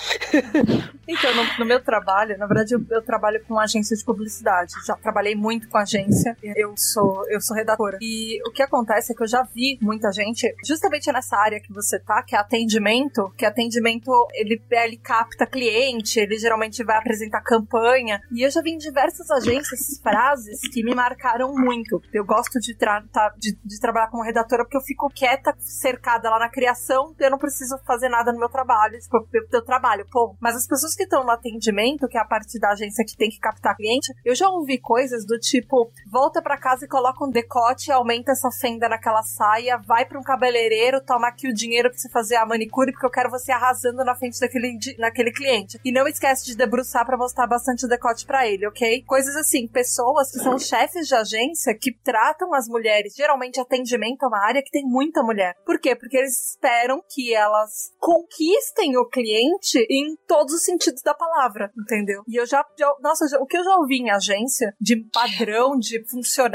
[1.08, 4.72] então, no, no, meu trabalho, na verdade, eu, eu trabalho com agência de publicidade.
[4.86, 6.36] Já trabalhei muito com agência.
[6.42, 7.98] Eu sou, eu sou redatora.
[8.00, 11.72] E o que acontece é que eu já vi muita gente, justamente nessa área que
[11.72, 17.40] você tá, que é atendimento, que atendimento, ele, ele capta cliente, ele geralmente vai apresentar
[17.42, 18.20] campanha.
[18.32, 22.00] E eu já vi em diversas agências frases que me marcaram muito.
[22.12, 26.30] Eu gosto de, tra tá, de, de trabalhar como redatora porque eu fico quieta, cercada
[26.30, 30.06] lá na criação, eu não preciso fazer nada no meu trabalho, tipo, eu, eu trabalho,
[30.10, 30.36] pô.
[30.40, 33.30] Mas as pessoas que estão no atendimento, que é a parte da agência que tem
[33.30, 37.24] que captar cliente, eu já ouvi coisas do tipo, volta para casa casa e coloca
[37.24, 41.88] um decote, aumenta essa fenda naquela saia, vai para um cabeleireiro, toma aqui o dinheiro
[41.88, 45.78] pra você fazer a manicure, porque eu quero você arrasando na frente daquele, naquele cliente.
[45.84, 49.04] E não esquece de debruçar para mostrar bastante decote para ele, ok?
[49.06, 54.28] Coisas assim, pessoas que são chefes de agência que tratam as mulheres, geralmente atendimento é
[54.28, 55.54] uma área que tem muita mulher.
[55.64, 55.94] Por quê?
[55.94, 62.22] Porque eles esperam que elas conquistem o cliente em todos os sentidos da palavra, entendeu?
[62.26, 65.78] E eu já, já nossa, já, o que eu já ouvi em agência de padrão
[65.78, 66.02] de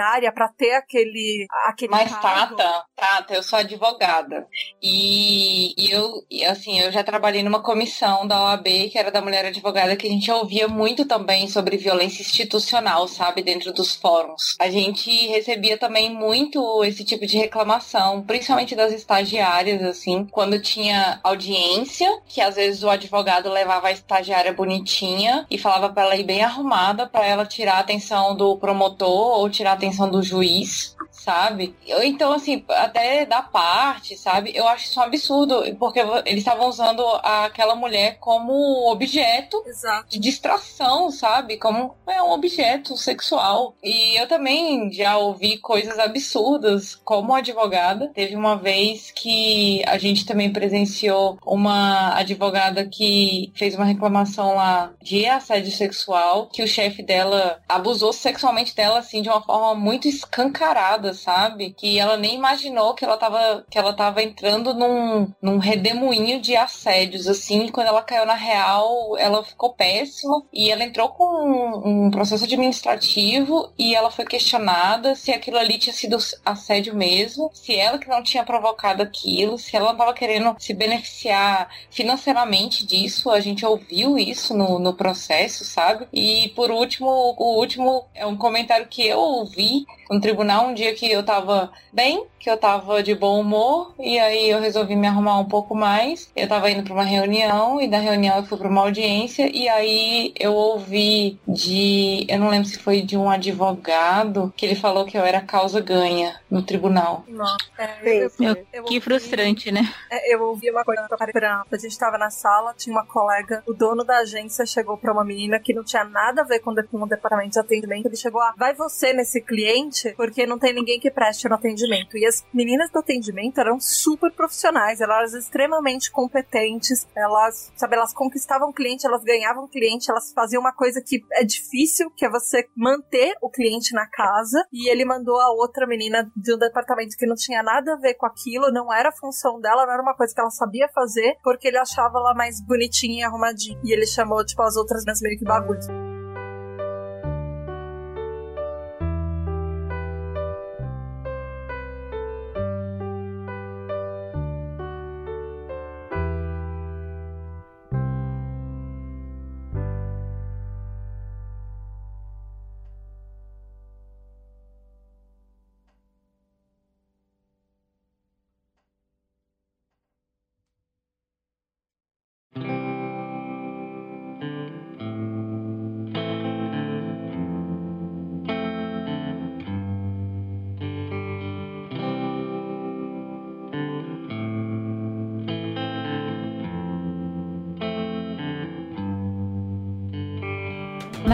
[0.10, 2.56] funcionária para ter aquele aquele Mas cargo.
[2.56, 4.48] Tata, Tata, eu sou advogada.
[4.82, 9.46] E, e eu, assim, eu já trabalhei numa comissão da OAB, que era da mulher
[9.46, 14.56] advogada, que a gente ouvia muito também sobre violência institucional, sabe, dentro dos fóruns.
[14.60, 21.20] A gente recebia também muito esse tipo de reclamação, principalmente das estagiárias, assim, quando tinha
[21.24, 26.24] audiência, que às vezes o advogado levava a estagiária bonitinha e falava para ela ir
[26.24, 30.96] bem arrumada para ela tirar a atenção do promotor ou tirar a atenção do juiz
[31.20, 31.76] sabe?
[31.86, 34.52] Eu, então, assim, até da parte, sabe?
[34.56, 40.10] Eu acho isso um absurdo, porque eles estavam usando aquela mulher como objeto Exato.
[40.10, 41.58] de distração, sabe?
[41.58, 43.76] Como é um objeto sexual.
[43.84, 48.12] E eu também já ouvi coisas absurdas como advogada.
[48.14, 54.92] Teve uma vez que a gente também presenciou uma advogada que fez uma reclamação lá
[55.02, 59.89] de assédio sexual, que o chefe dela abusou sexualmente dela, assim, de uma forma muito
[59.94, 61.72] escancarada, sabe?
[61.72, 66.56] Que ela nem imaginou que ela tava, que ela tava entrando num, num redemoinho de
[66.56, 67.70] assédios, assim.
[67.70, 70.44] Quando ela caiu na real, ela ficou péssima.
[70.54, 75.78] E ela entrou com um, um processo administrativo e ela foi questionada se aquilo ali
[75.78, 80.14] tinha sido assédio mesmo, se ela que não tinha provocado aquilo, se ela não tava
[80.14, 83.30] querendo se beneficiar financeiramente disso.
[83.30, 86.08] A gente ouviu isso no, no processo, sabe?
[86.14, 89.69] E por último, o último é um comentário que eu ouvi
[90.10, 94.18] no tribunal um dia que eu tava bem, que eu tava de bom humor, e
[94.20, 96.32] aí eu resolvi me arrumar um pouco mais.
[96.36, 99.68] Eu tava indo para uma reunião, e da reunião eu fui para uma audiência, e
[99.70, 102.26] aí eu ouvi de.
[102.30, 105.80] Eu não lembro se foi de um advogado, que ele falou que eu era causa
[105.80, 107.24] ganha no tribunal.
[107.28, 108.46] Não, é, Sim, eu, sim.
[108.46, 109.82] eu, Que eu ouvi- frustrante, né?
[110.12, 113.74] É, eu ouvi uma coisa pra A gente tava na sala, tinha uma colega, o
[113.74, 116.76] dono da agência chegou pra uma menina que não tinha nada a ver com, o
[116.76, 118.06] de- com o departamento de atendimento.
[118.08, 122.18] Ele chegou a, vai você nesse cliente, porque não tem ninguém que preste no atendimento.
[122.18, 128.14] E as meninas do atendimento eram super profissionais, elas eram extremamente competentes, elas, sabe, elas
[128.14, 132.68] conquistavam cliente, elas ganhavam cliente, elas faziam uma coisa que é difícil, que é você
[132.76, 134.66] manter o cliente na casa.
[134.72, 138.14] E ele mandou a outra menina de um departamento que não tinha nada a ver
[138.14, 141.68] com aquilo, não era função dela, não era uma coisa que ela sabia fazer, porque
[141.68, 143.80] ele achava ela mais bonitinha e arrumadinha.
[143.84, 146.09] E ele chamou, tipo, as outras meninas meio que bagulho.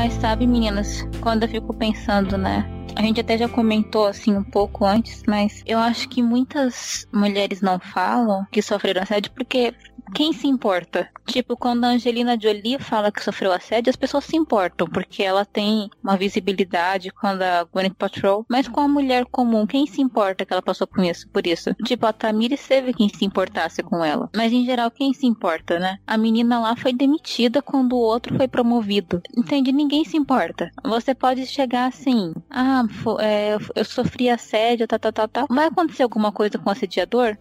[0.05, 2.63] Mas sabe, meninas, quando eu fico pensando, né?
[2.95, 7.59] A gente até já comentou assim um pouco antes, mas eu acho que muitas mulheres
[7.59, 9.73] não falam que sofreram assédio porque
[10.13, 11.09] quem se importa?
[11.25, 15.43] Tipo, quando a Angelina Jolie fala que sofreu assédio, as pessoas se importam, porque ela
[15.45, 18.45] tem uma visibilidade quando a Gwyneth Paltrow.
[18.49, 21.27] Mas com a mulher comum, quem se importa que ela passou por isso?
[21.29, 21.73] Por isso?
[21.83, 24.29] Tipo, a Tamires teve quem se importasse com ela.
[24.35, 25.97] Mas em geral, quem se importa, né?
[26.05, 29.21] A menina lá foi demitida quando o outro foi promovido.
[29.35, 29.71] Entende?
[29.71, 30.71] Ninguém se importa.
[30.83, 32.83] Você pode chegar assim, ah,
[33.19, 35.47] é, eu sofri assédio, tal, tal, tal, tal.
[35.49, 37.37] Vai acontecer alguma coisa com o assediador?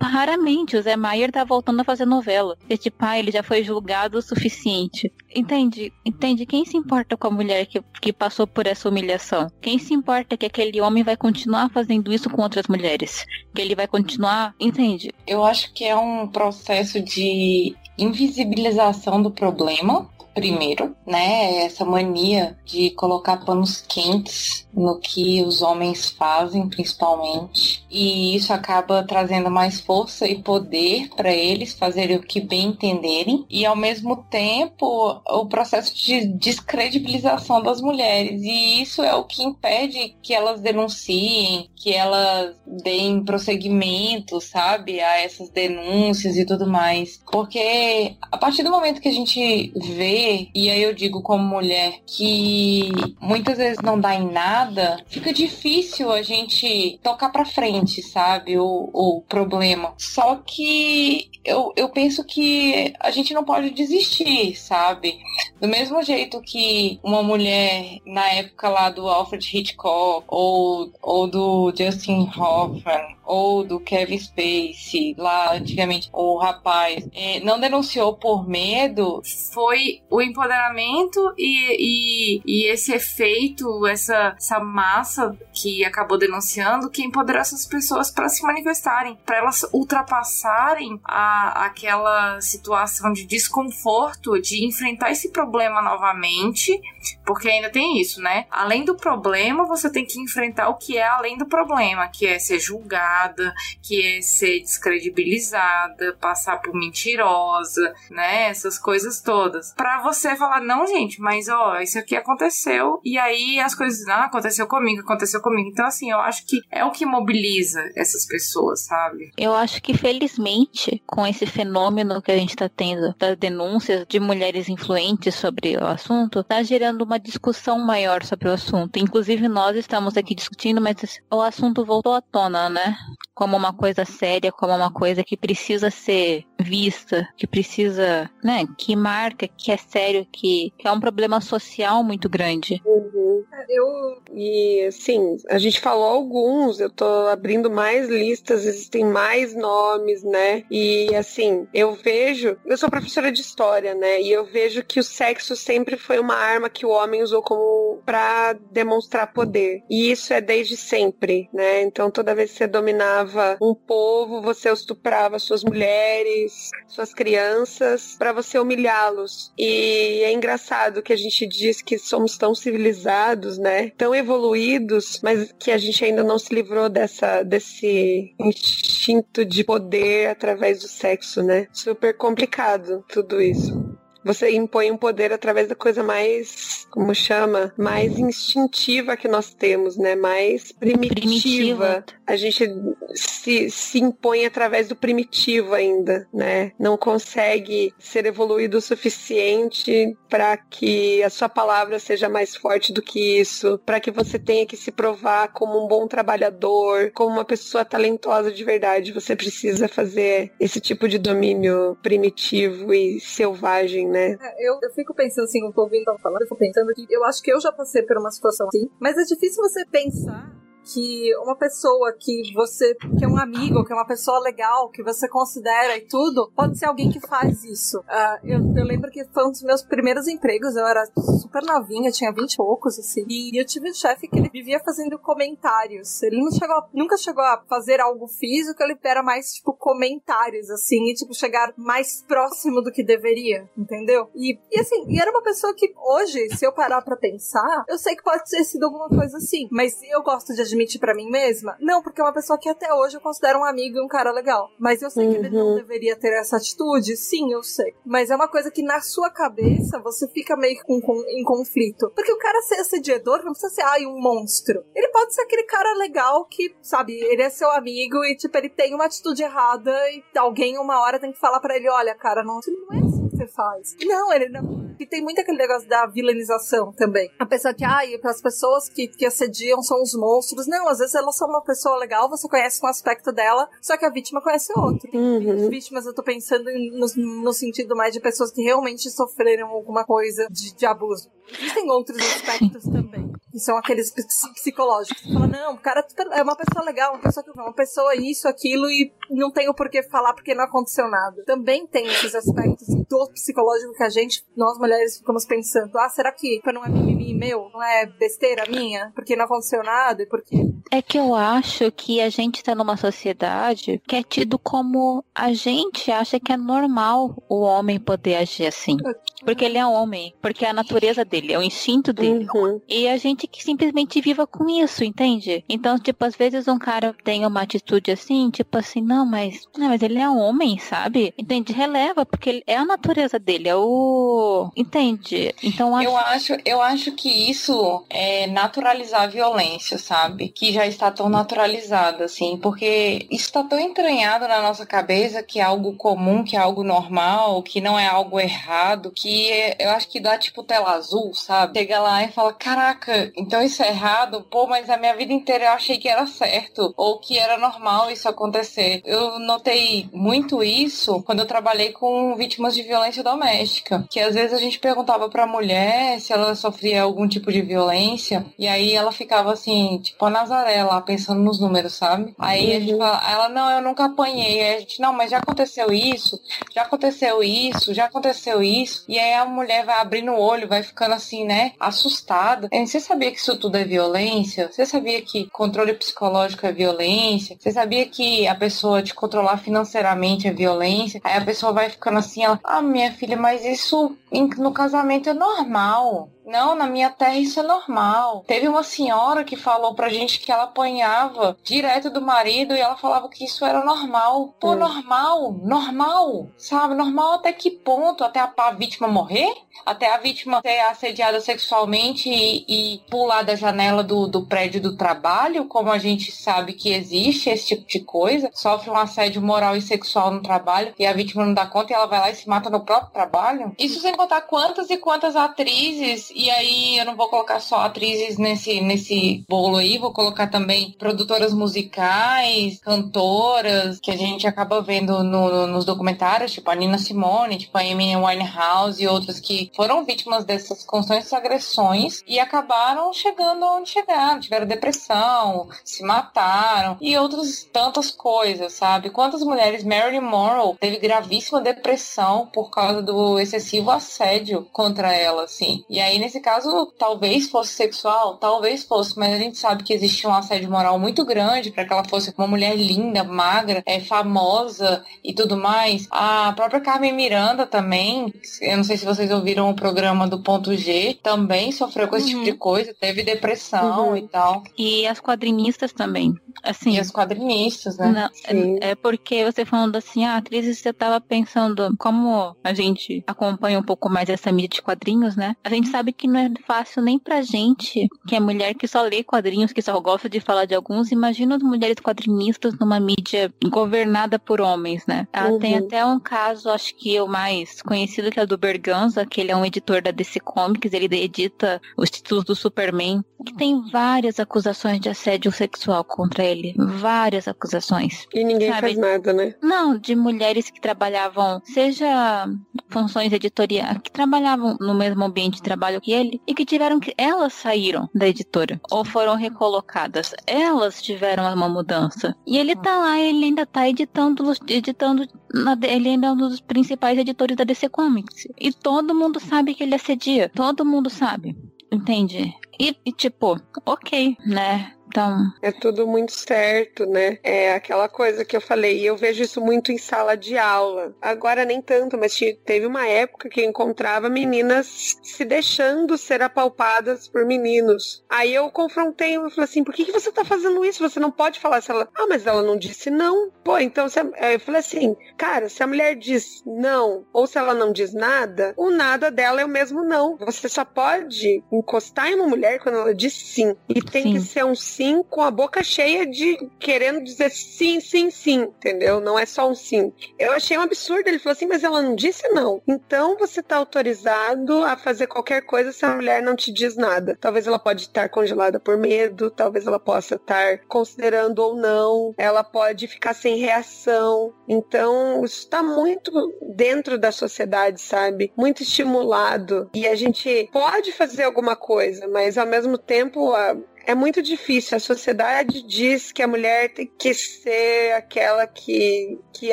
[0.00, 2.56] Raramente, o Zé Maier tá voltando a fazer novela.
[2.68, 5.12] E tipo, ah, ele já foi julgado o suficiente.
[5.34, 5.92] Entende?
[6.04, 6.46] Entende?
[6.46, 9.48] Quem se importa com a mulher que, que passou por essa humilhação?
[9.60, 13.24] Quem se importa que aquele homem vai continuar fazendo isso com outras mulheres?
[13.54, 14.54] Que ele vai continuar.
[14.60, 15.12] Entende?
[15.26, 21.64] Eu acho que é um processo de invisibilização do problema primeiro, né?
[21.64, 27.84] Essa mania de colocar panos quentes no que os homens fazem, principalmente.
[27.90, 33.46] E isso acaba trazendo mais força e poder para eles fazerem o que bem entenderem.
[33.48, 38.42] E ao mesmo tempo, o processo de descredibilização das mulheres.
[38.42, 45.20] E isso é o que impede que elas denunciem, que elas deem prosseguimento, sabe, a
[45.20, 47.20] essas denúncias e tudo mais.
[47.30, 50.23] Porque a partir do momento que a gente vê,
[50.54, 56.10] e aí eu digo como mulher, que muitas vezes não dá em nada, fica difícil
[56.10, 59.94] a gente tocar para frente, sabe, o, o problema.
[59.98, 65.18] Só que eu, eu penso que a gente não pode desistir, sabe?
[65.60, 71.72] Do mesmo jeito que uma mulher na época lá do Alfred Hitchcock ou, ou do
[71.76, 79.22] Justin Hoffman ou do Kevin Spacey, lá antigamente, o rapaz, é, não denunciou por medo.
[79.52, 87.02] Foi o empoderamento e, e, e esse efeito, essa, essa massa que acabou denunciando, que
[87.02, 94.64] empoderou essas pessoas para se manifestarem, para elas ultrapassarem a, aquela situação de desconforto, de
[94.64, 96.80] enfrentar esse problema novamente,
[97.26, 98.46] porque ainda tem isso, né?
[98.50, 102.38] Além do problema, você tem que enfrentar o que é além do problema, que é
[102.38, 103.52] ser julgado
[103.82, 108.48] que é ser descredibilizada, passar por mentirosa, né?
[108.48, 109.72] Essas coisas todas.
[109.72, 114.22] Para você falar, não, gente, mas ó, isso aqui aconteceu e aí as coisas, não,
[114.22, 115.70] aconteceu comigo, aconteceu comigo.
[115.70, 119.32] Então, assim, eu acho que é o que mobiliza essas pessoas, sabe?
[119.36, 124.20] Eu acho que, felizmente, com esse fenômeno que a gente tá tendo das denúncias de
[124.20, 128.98] mulheres influentes sobre o assunto, tá gerando uma discussão maior sobre o assunto.
[128.98, 130.96] Inclusive, nós estamos aqui discutindo, mas
[131.32, 132.96] o assunto voltou à tona, né?
[133.34, 138.94] como uma coisa séria, como uma coisa que precisa ser vista, que precisa, né, que
[138.96, 142.80] marca, que é sério, que, que é um problema social muito grande.
[142.84, 143.44] Uhum.
[143.68, 150.22] Eu e assim, a gente falou alguns, eu tô abrindo mais listas, existem mais nomes,
[150.22, 150.64] né?
[150.70, 154.20] E assim, eu vejo, eu sou professora de história, né?
[154.20, 158.02] E eu vejo que o sexo sempre foi uma arma que o homem usou como
[158.04, 159.82] para demonstrar poder.
[159.88, 161.82] E isso é desde sempre, né?
[161.82, 166.43] Então toda vez que você dominava um povo, você estuprava suas mulheres,
[166.88, 169.52] suas crianças, para você humilhá-los.
[169.58, 173.90] E é engraçado que a gente diz que somos tão civilizados, né?
[173.96, 180.28] Tão evoluídos, mas que a gente ainda não se livrou dessa desse instinto de poder
[180.28, 181.66] através do sexo, né?
[181.72, 183.93] Super complicado tudo isso.
[184.24, 189.96] Você impõe um poder através da coisa mais, como chama, mais instintiva que nós temos,
[189.96, 190.16] né?
[190.16, 191.14] Mais primitiva.
[191.14, 192.04] primitiva.
[192.26, 192.66] A gente
[193.14, 196.72] se, se impõe através do primitivo ainda, né?
[196.78, 203.02] Não consegue ser evoluído o suficiente para que a sua palavra seja mais forte do
[203.02, 207.44] que isso, para que você tenha que se provar como um bom trabalhador, como uma
[207.44, 209.12] pessoa talentosa de verdade.
[209.12, 214.38] Você precisa fazer esse tipo de domínio primitivo e selvagem, né?
[214.40, 217.24] É, eu, eu fico pensando assim, eu tô ouvindo falando, eu fico pensando que eu
[217.24, 221.34] acho que eu já passei por uma situação assim, mas é difícil você pensar que
[221.38, 225.28] uma pessoa que você, que é um amigo, que é uma pessoa legal, que você
[225.28, 227.98] considera e tudo, pode ser alguém que faz isso.
[228.00, 231.04] Uh, eu, eu, lembro que foi um dos meus primeiros empregos, eu era
[231.40, 234.80] super novinha, tinha vinte e poucos, assim, e eu tive um chefe que ele vivia
[234.84, 236.22] fazendo comentários.
[236.22, 241.10] Ele não chegou, nunca chegou a fazer algo físico, ele era mais, tipo, comentários, assim,
[241.10, 244.28] e, tipo, chegar mais próximo do que deveria, entendeu?
[244.34, 247.98] E, e assim, e era uma pessoa que hoje, se eu parar pra pensar, eu
[247.98, 251.30] sei que pode ter sido alguma coisa assim, mas eu gosto de admitir para mim
[251.30, 251.76] mesma?
[251.80, 254.32] Não, porque é uma pessoa que até hoje eu considero um amigo e um cara
[254.32, 254.70] legal.
[254.78, 255.32] Mas eu sei uhum.
[255.32, 255.74] que ele não uhum.
[255.76, 257.16] deveria ter essa atitude?
[257.16, 257.94] Sim, eu sei.
[258.04, 262.10] Mas é uma coisa que na sua cabeça você fica meio com, com, em conflito.
[262.14, 264.84] Porque o cara ser assediador não precisa ser, ai, um monstro.
[264.94, 268.68] Ele pode ser aquele cara legal que, sabe, ele é seu amigo e, tipo, ele
[268.68, 272.42] tem uma atitude errada e alguém uma hora tem que falar para ele: olha, cara,
[272.42, 273.96] não, não é assim que você faz.
[274.04, 277.30] Não, ele não e tem muito aquele negócio da vilanização também.
[277.38, 280.66] A pessoa que, ai, as pessoas que, que assediam são os monstros.
[280.66, 284.04] Não, às vezes elas são uma pessoa legal, você conhece um aspecto dela, só que
[284.04, 285.10] a vítima conhece outro.
[285.12, 285.68] Uhum.
[285.68, 287.06] Vítimas, eu tô pensando no,
[287.42, 291.30] no sentido mais de pessoas que realmente sofreram alguma coisa de, de abuso.
[291.48, 293.32] Existem outros aspectos também.
[293.54, 295.22] que são aqueles psicológicos.
[295.22, 298.90] Você fala, não, o cara é uma pessoa legal, uma pessoa, uma pessoa isso, aquilo,
[298.90, 301.44] e não tem o porquê falar porque não aconteceu nada.
[301.44, 306.32] Também tem esses aspectos do psicológico que a gente, nós mulheres, ficamos pensando, ah, será
[306.32, 307.70] que não é mimimi meu?
[307.72, 309.12] Não é besteira minha?
[309.14, 310.56] Porque não aconteceu nada e porque...
[310.90, 315.52] É que eu acho que a gente tá numa sociedade que é tido como a
[315.52, 318.96] gente acha que é normal o homem poder agir assim.
[319.44, 322.46] Porque ele é homem, porque é a natureza dele, é o instinto dele.
[322.54, 322.80] Uhum.
[322.88, 325.64] E a gente que simplesmente viva com isso, entende?
[325.68, 329.88] Então, tipo, às vezes um cara tem uma atitude assim, tipo assim, não, mas, não,
[329.88, 331.34] mas ele é um homem, sabe?
[331.38, 331.72] Entende?
[331.72, 334.70] Releva, porque é a natureza dele, é o.
[334.76, 335.54] Entende?
[335.62, 336.08] Então acho...
[336.08, 340.48] eu acho, eu acho que isso é naturalizar a violência, sabe?
[340.48, 345.60] Que já está tão naturalizada, assim, porque isso está tão entranhado na nossa cabeça que
[345.60, 350.08] é algo comum, que é algo normal, que não é algo errado, que eu acho
[350.08, 351.78] que dá tipo tela azul, sabe?
[351.78, 354.46] Chega lá e fala, caraca, então isso é errado?
[354.50, 358.10] Pô, mas a minha vida inteira eu achei que era certo, ou que era normal
[358.10, 359.02] isso acontecer.
[359.04, 364.52] Eu notei muito isso quando eu trabalhei com vítimas de violência doméstica, que às vezes
[364.52, 369.12] a gente perguntava pra mulher se ela sofria algum tipo de violência, e aí ela
[369.12, 372.34] ficava assim, tipo a Nazaré lá, pensando nos números, sabe?
[372.38, 372.98] Aí a gente uhum.
[372.98, 374.60] fala, ela, não, eu nunca apanhei.
[374.60, 376.40] Aí a gente, não, mas já aconteceu isso,
[376.74, 379.04] já aconteceu isso, já aconteceu isso.
[379.08, 382.68] E aí a mulher vai abrindo o olho, vai ficando assim, né, assustada.
[382.72, 384.70] Você sabia que isso tudo é violência?
[384.70, 387.56] Você sabia que controle psicológico é violência?
[387.58, 391.20] Você sabia que a pessoa te controlar financeiramente é violência?
[391.24, 394.16] Aí a pessoa vai ficando assim, ela, ah, minha filha, mas isso
[394.58, 396.30] no casamento é normal.
[396.44, 398.44] Não, na minha terra isso é normal.
[398.46, 402.96] Teve uma senhora que falou pra gente que ela apanhava direto do marido e ela
[402.96, 404.54] falava que isso era normal.
[404.60, 404.76] Pô, hum.
[404.76, 406.94] normal, normal, sabe?
[406.94, 408.22] Normal até que ponto?
[408.22, 409.54] Até a, a, vítima morrer?
[409.86, 414.96] Até a vítima ser assediada sexualmente e, e pular da janela do, do prédio do
[414.96, 419.76] trabalho, como a gente sabe que existe esse tipo de coisa, sofre um assédio moral
[419.76, 422.34] e sexual no trabalho e a vítima não dá conta e ela vai lá e
[422.34, 423.74] se mata no próprio trabalho?
[423.78, 428.36] Isso sem contar quantas e quantas atrizes e aí eu não vou colocar só atrizes
[428.38, 435.22] nesse, nesse bolo aí, vou colocar também produtoras musicais, cantoras, que a gente acaba vendo
[435.22, 440.04] no, nos documentários, tipo a Nina Simone, tipo a Amy Winehouse e outras que foram
[440.04, 447.64] vítimas dessas constantes agressões e acabaram chegando onde chegaram, tiveram depressão, se mataram e outras
[447.72, 449.10] tantas coisas, sabe?
[449.10, 455.84] Quantas mulheres, Marilyn Monroe teve gravíssima depressão por causa do excessivo assédio contra ela, assim.
[455.88, 460.28] E aí nesse caso, talvez fosse sexual, talvez fosse, mas a gente sabe que existia
[460.28, 465.04] um assédio moral muito grande para que ela fosse uma mulher linda, magra, é, famosa
[465.22, 466.06] e tudo mais.
[466.10, 470.74] A própria Carmen Miranda também, eu não sei se vocês ouviram o programa do Ponto
[470.74, 472.32] G, também sofreu com esse uhum.
[472.32, 472.58] tipo de uhum.
[472.58, 474.16] coisa, teve depressão uhum.
[474.16, 474.62] e tal.
[474.78, 476.34] E as quadrinistas também.
[476.64, 478.10] Assim, e as quadrinistas, né?
[478.10, 482.72] Não, é, é, porque você falando assim, a ah, atriz, você tava pensando, como a
[482.72, 485.56] gente acompanha um pouco mais essa mídia de quadrinhos, né?
[485.62, 489.02] A gente sabe que não é fácil nem pra gente, que é mulher que só
[489.02, 491.12] lê quadrinhos, que só gosta de falar de alguns.
[491.12, 495.28] Imagina as mulheres quadrinistas numa mídia governada por homens, né?
[495.32, 495.58] Ela uhum.
[495.58, 499.40] tem até um caso, acho que o mais conhecido, que é o do Berganza, que
[499.40, 503.82] ele é um editor da DC Comics, ele edita os títulos do Superman, que tem
[503.90, 506.53] várias acusações de assédio sexual contra ele.
[506.76, 508.26] Várias acusações.
[508.32, 508.80] E ninguém sabe?
[508.80, 509.54] faz nada, né?
[509.62, 512.46] Não, de mulheres que trabalhavam, seja
[512.88, 517.14] funções editoriais, que trabalhavam no mesmo ambiente de trabalho que ele e que tiveram que.
[517.16, 520.34] Elas saíram da editora ou foram recolocadas.
[520.46, 522.34] Elas tiveram uma mudança.
[522.46, 525.26] E ele tá lá, ele ainda tá editando, editando.
[525.52, 528.46] Na, ele ainda é um dos principais editores da DC Comics.
[528.58, 530.50] E todo mundo sabe que ele assedia.
[530.54, 531.56] Todo mundo sabe.
[531.92, 532.52] Entende?
[532.78, 534.92] E, e, tipo, ok, né?
[535.14, 535.52] Então.
[535.62, 537.38] É tudo muito certo, né?
[537.40, 541.14] É aquela coisa que eu falei, eu vejo isso muito em sala de aula.
[541.22, 547.28] Agora nem tanto, mas teve uma época que eu encontrava meninas se deixando ser apalpadas
[547.28, 548.24] por meninos.
[548.28, 551.08] Aí eu confrontei, eu falei assim, por que, que você tá fazendo isso?
[551.08, 552.08] Você não pode falar se ela.
[552.12, 553.52] Ah, mas ela não disse não.
[553.62, 554.18] Pô, então você...
[554.20, 558.74] eu falei assim, cara, se a mulher diz não, ou se ela não diz nada,
[558.76, 560.36] o nada dela é o mesmo não.
[560.38, 563.76] Você só pode encostar em uma mulher quando ela diz sim.
[563.88, 564.32] E tem sim.
[564.32, 568.62] que ser um sim assim com a boca cheia de querendo dizer sim, sim, sim,
[568.62, 569.20] entendeu?
[569.20, 570.12] Não é só um sim.
[570.38, 571.28] Eu achei um absurdo.
[571.28, 572.80] Ele falou assim, mas ela não disse não.
[572.88, 577.36] Então você tá autorizado a fazer qualquer coisa se a mulher não te diz nada.
[577.40, 582.64] Talvez ela pode estar congelada por medo, talvez ela possa estar considerando ou não, ela
[582.64, 584.54] pode ficar sem reação.
[584.68, 586.32] Então, isso está muito
[586.62, 588.52] dentro da sociedade, sabe?
[588.56, 589.90] Muito estimulado.
[589.94, 593.76] E a gente pode fazer alguma coisa, mas ao mesmo tempo a,
[594.06, 594.96] é muito difícil.
[594.96, 599.72] A sociedade diz que a mulher tem que ser aquela que, que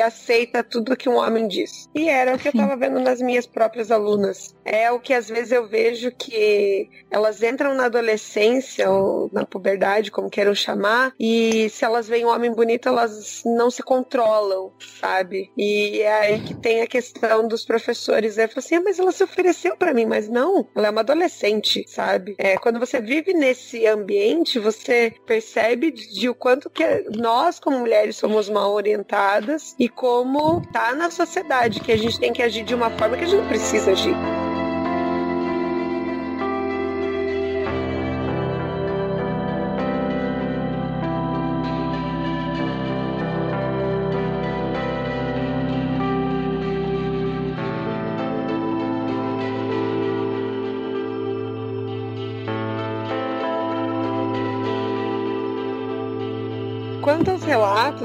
[0.00, 1.88] aceita tudo que um homem diz.
[1.94, 4.54] E era o que eu estava vendo nas minhas próprias alunas.
[4.64, 10.10] É o que às vezes eu vejo que elas entram na adolescência ou na puberdade,
[10.10, 15.50] como queiram chamar, e se elas veem um homem bonito, elas não se controlam, sabe?
[15.56, 18.38] E é aí que tem a questão dos professores.
[18.38, 21.84] É assim, ah, mas ela se ofereceu para mim, mas não, ela é uma adolescente,
[21.88, 22.34] sabe?
[22.38, 26.84] É, quando você vive nesse ambiente ambiente, você percebe de o quanto que
[27.16, 32.32] nós, como mulheres, somos mal orientadas e como tá na sociedade, que a gente tem
[32.32, 34.14] que agir de uma forma que a gente não precisa agir.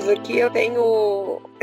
[0.10, 1.17] Aqui eu tenho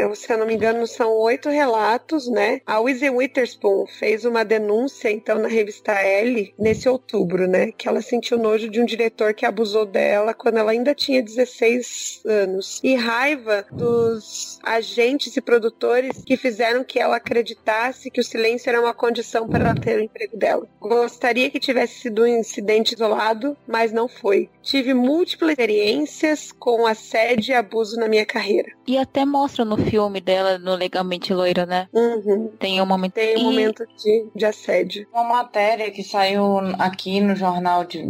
[0.05, 2.61] eu, se eu não me engano, são oito relatos, né?
[2.66, 7.72] A Wizzy Witherspoon fez uma denúncia, então, na revista Elle, nesse outubro, né?
[7.72, 12.22] Que ela sentiu nojo de um diretor que abusou dela quando ela ainda tinha 16
[12.26, 12.80] anos.
[12.82, 18.80] E raiva dos agentes e produtores que fizeram que ela acreditasse que o silêncio era
[18.80, 20.66] uma condição para ela ter o emprego dela.
[20.80, 24.50] Gostaria que tivesse sido um incidente isolado, mas não foi.
[24.62, 28.70] Tive múltiplas experiências com assédio e abuso na minha carreira.
[28.86, 31.88] E até mostra no filme dela, no Legalmente Loira, né?
[31.92, 32.51] Uhum.
[32.59, 33.45] Tem um momento, Tem um e...
[33.45, 35.07] momento de, de assédio.
[35.12, 38.03] Uma matéria que saiu aqui no jornal de,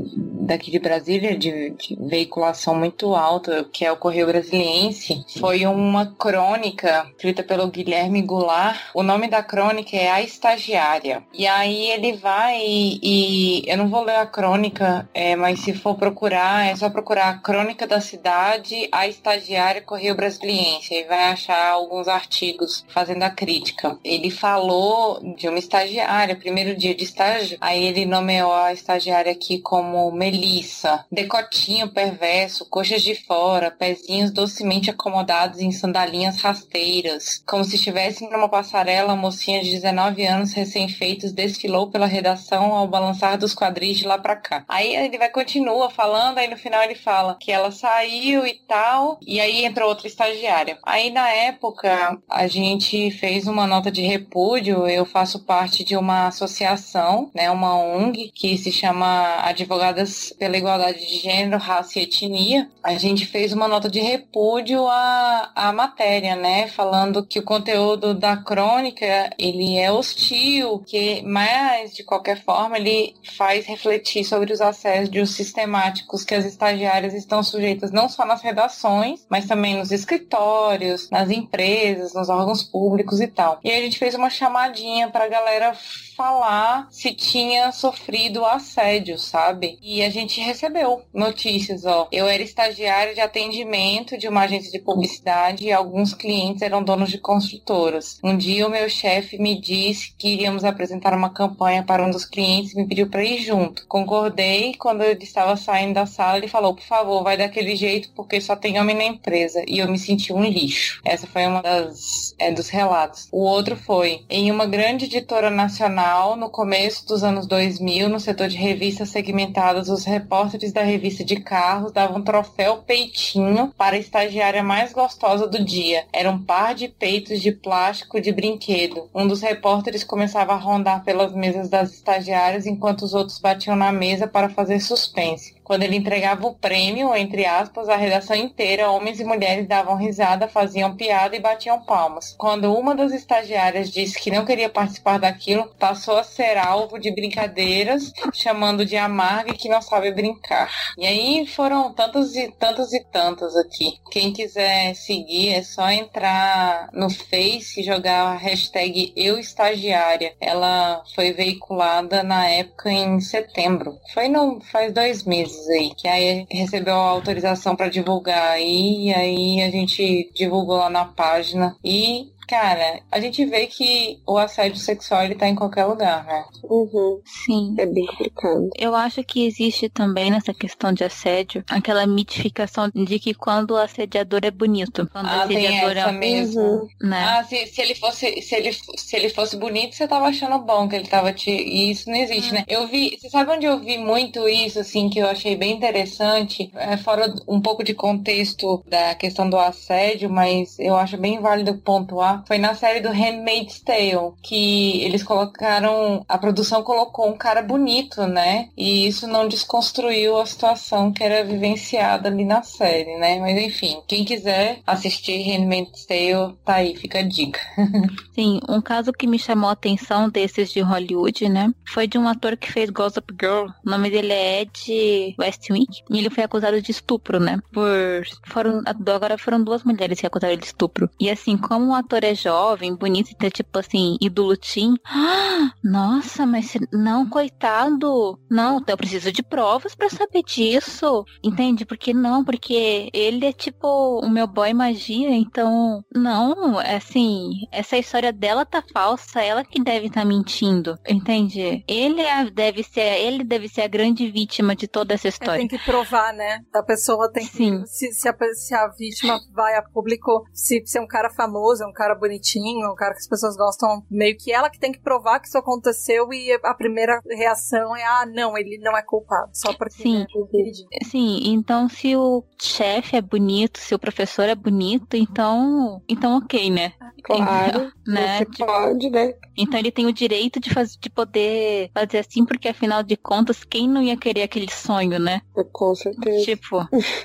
[0.44, 6.06] daqui de Brasília, de, de veiculação muito alta, que é o Correio Brasiliense, foi uma
[6.06, 8.78] crônica escrita pelo Guilherme Goulart.
[8.94, 11.22] O nome da crônica é A Estagiária.
[11.32, 15.72] E aí ele vai e, e eu não vou ler a crônica, é, mas se
[15.72, 20.94] for procurar, é só procurar a crônica da cidade, A Estagiária, Correio Brasiliense.
[20.94, 23.98] Aí vai achar alguns artigos fazendo a crítica.
[24.04, 29.58] Ele falou de uma estagiária, primeiro dia de estágio, aí ele nomeou a estagiária aqui
[29.58, 37.40] como Melissa, decotinho perverso, coxas de fora, pezinhos docemente acomodados em sandalinhas rasteiras.
[37.46, 42.88] Como se estivesse numa passarela, a mocinha de 19 anos recém-feitos desfilou pela redação ao
[42.88, 44.64] balançar dos quadris de lá pra cá.
[44.68, 49.18] Aí ele vai continua falando, aí no final ele fala que ela saiu e tal,
[49.24, 50.78] e aí entrou outra estagiária.
[50.82, 54.88] Aí na época, a gente fez uma nota de repúdio.
[54.88, 61.06] Eu faço parte de uma associação, né, uma ONG, que se chama Advogadas pela Igualdade
[61.06, 62.70] de Gênero, Raça e Etnia.
[62.82, 68.14] A gente fez uma nota de repúdio à, à matéria, né, falando que o conteúdo
[68.14, 74.60] da crônica ele é hostil, que mas de qualquer forma ele faz refletir sobre os
[74.60, 81.10] assédios sistemáticos que as estagiárias estão sujeitas não só nas redações, mas também nos escritórios,
[81.10, 83.58] nas empresas, nos órgãos públicos e tal.
[83.64, 85.74] E a gente fez uma chamadinha pra galera
[86.16, 89.78] falar se tinha sofrido assédio, sabe?
[89.82, 92.08] E a gente recebeu notícias, ó.
[92.10, 97.10] Eu era estagiária de atendimento de uma agência de publicidade e alguns clientes eram donos
[97.10, 98.18] de construtoras.
[98.22, 102.24] Um dia o meu chefe me disse que iríamos apresentar uma campanha para um dos
[102.24, 103.86] clientes e me pediu para ir junto.
[103.86, 104.74] Concordei.
[104.78, 108.54] Quando ele estava saindo da sala, ele falou: "Por favor, vai daquele jeito porque só
[108.54, 109.64] tem homem na empresa".
[109.66, 111.00] E eu me senti um lixo.
[111.04, 113.28] Essa foi uma das é, dos relatos.
[113.32, 118.48] O outro foi em uma grande editora nacional no começo dos anos 2000, no setor
[118.48, 124.62] de revistas segmentadas, os repórteres da revista de carros davam troféu peitinho para a estagiária
[124.62, 126.04] mais gostosa do dia.
[126.12, 129.08] Era um par de peitos de plástico de brinquedo.
[129.14, 133.92] Um dos repórteres começava a rondar pelas mesas das estagiárias enquanto os outros batiam na
[133.92, 135.54] mesa para fazer suspense.
[135.64, 140.46] Quando ele entregava o prêmio, entre aspas, a redação inteira, homens e mulheres davam risada,
[140.46, 142.34] faziam piada e batiam palmas.
[142.36, 147.10] Quando uma das estagiárias disse que não queria participar daquilo, passou a ser alvo de
[147.10, 150.70] brincadeiras, chamando de amarga e que não sabe brincar.
[150.98, 153.98] E aí foram tantas e tantas e tantas aqui.
[154.10, 160.34] Quem quiser seguir é só entrar no Face e jogar a hashtag Eu Estagiária.
[160.38, 163.98] Ela foi veiculada na época em setembro.
[164.12, 169.08] Foi não faz dois meses meses aí, que aí recebeu a autorização para divulgar aí,
[169.08, 171.76] e aí a gente divulgou lá na página.
[171.84, 176.44] E Cara, a gente vê que o assédio sexual ele tá em qualquer lugar, né?
[176.64, 177.20] Uhum.
[177.24, 177.74] Sim.
[177.78, 178.70] É bem complicado.
[178.76, 183.76] Eu acho que existe também nessa questão de assédio aquela mitificação de que quando o
[183.76, 185.08] assediador é bonito.
[185.12, 186.12] Quando ah, o assediador tem essa é.
[186.12, 186.60] mesmo.
[186.60, 186.88] Uhum.
[187.02, 187.24] Né?
[187.24, 190.88] Ah, se, se ele fosse se ele, se ele fosse bonito, você tava achando bom
[190.88, 191.50] que ele tava te.
[191.50, 192.64] E isso não existe, né?
[192.68, 193.16] Eu vi.
[193.18, 196.70] Você sabe onde eu vi muito isso, assim, que eu achei bem interessante?
[196.74, 201.74] É fora um pouco de contexto da questão do assédio, mas eu acho bem válido
[201.74, 202.33] pontuar.
[202.46, 206.24] Foi na série do Handmaid's Tale, que eles colocaram.
[206.28, 208.68] A produção colocou um cara bonito, né?
[208.76, 213.38] E isso não desconstruiu a situação que era vivenciada ali na série, né?
[213.38, 217.60] Mas enfim, quem quiser assistir Handmaid's Tale, tá aí, fica a dica.
[218.34, 221.72] Sim, um caso que me chamou a atenção desses de Hollywood, né?
[221.86, 223.68] Foi de um ator que fez Gossip Girl.
[223.84, 226.02] O nome dele é Ed Westwick.
[226.10, 227.60] E ele foi acusado de estupro, né?
[227.72, 228.24] Por.
[228.46, 228.82] Foram...
[228.86, 231.08] Agora foram duas mulheres que acusaram ele de estupro.
[231.20, 234.94] E assim, como o ator é jovem, bonito e ter, tipo assim, ídolo teen.
[235.06, 238.38] Ah, nossa, mas não, coitado.
[238.50, 241.24] Não, eu preciso de provas pra saber disso.
[241.42, 241.84] Entende?
[241.84, 246.02] Porque não, porque ele é tipo o meu boy magia, então.
[246.14, 250.96] Não, é assim, essa história dela tá falsa, ela que deve estar mentindo.
[251.08, 251.84] Entende?
[251.88, 255.58] Ele é- deve ser, ele deve ser a grande vítima de toda essa história.
[255.58, 256.60] tem que provar, né?
[256.74, 257.52] A pessoa tem que.
[257.56, 257.84] Sim.
[257.86, 261.82] Se, se, a, se a vítima vai a público, se, se é um cara famoso,
[261.82, 264.78] é um cara bonitinho, é um cara que as pessoas gostam, meio que ela que
[264.78, 268.96] tem que provar que isso aconteceu e a primeira reação é: ah, não, ele não
[268.96, 269.50] é culpado.
[269.52, 270.18] Só porque Sim.
[270.20, 270.88] né, queridinho.
[271.04, 276.70] Sim, então se o chefe é bonito, se o professor é bonito, então, então ok,
[276.70, 276.92] né?
[277.22, 277.92] Claro.
[278.06, 278.36] Né?
[278.36, 279.32] Você Tipo, pode, né?
[279.56, 283.64] então ele tem o direito de, faz, de poder fazer assim, porque afinal de contas,
[283.64, 285.40] quem não ia querer aquele sonho, né?
[285.72, 286.44] Com certeza.
[286.44, 286.80] Tipo,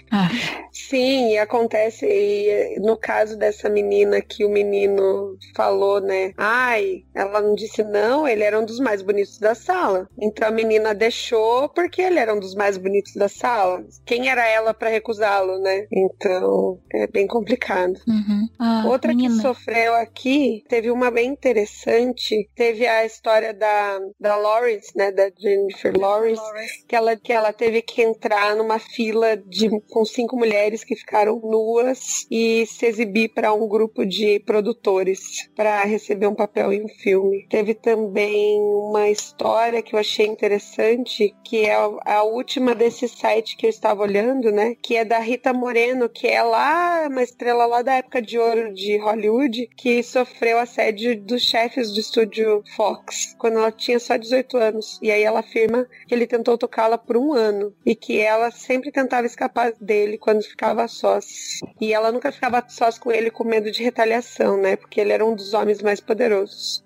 [0.10, 0.30] ah,
[0.88, 6.32] Sim, e acontece e, no caso dessa menina que o menino falou, né?
[6.38, 10.07] Ai, ela não disse não, ele era um dos mais bonitos da sala.
[10.21, 13.84] Então a menina deixou porque ele era um dos mais bonitos da sala.
[14.05, 15.86] Quem era ela pra recusá-lo, né?
[15.91, 17.93] Então é bem complicado.
[18.07, 18.47] uhum.
[18.59, 19.36] Ah, Outra menina.
[19.36, 22.49] que sofreu aqui, teve uma bem interessante.
[22.55, 25.11] Teve a história da, da Lawrence, né?
[25.11, 26.86] Da Jennifer Lawrence Lawrence.
[26.88, 31.39] que ela, que ela teve que entrar numa fila de, com cinco mulheres que ficaram
[31.39, 36.88] nuas e se exibir para um grupo de produtores para receber um papel em um
[36.88, 37.45] filme.
[37.49, 43.57] Teve também uma história que eu achei interessante, que é a, a última desse site
[43.57, 44.76] que eu estava olhando, né?
[44.82, 48.74] Que é da Rita Moreno, que é lá uma estrela lá da época de ouro
[48.74, 54.57] de Hollywood, que sofreu assédio dos chefes do estúdio Fox, quando ela tinha só 18
[54.57, 54.99] anos.
[55.01, 58.91] E aí ela afirma que ele tentou tocá-la por um ano e que ela sempre
[58.91, 61.62] tentava escapar dele quando ficava sós.
[61.80, 64.76] E ela nunca ficava sós com ele com medo de retaliação, né?
[64.76, 66.84] Porque ele era um dos homens mais poderosos.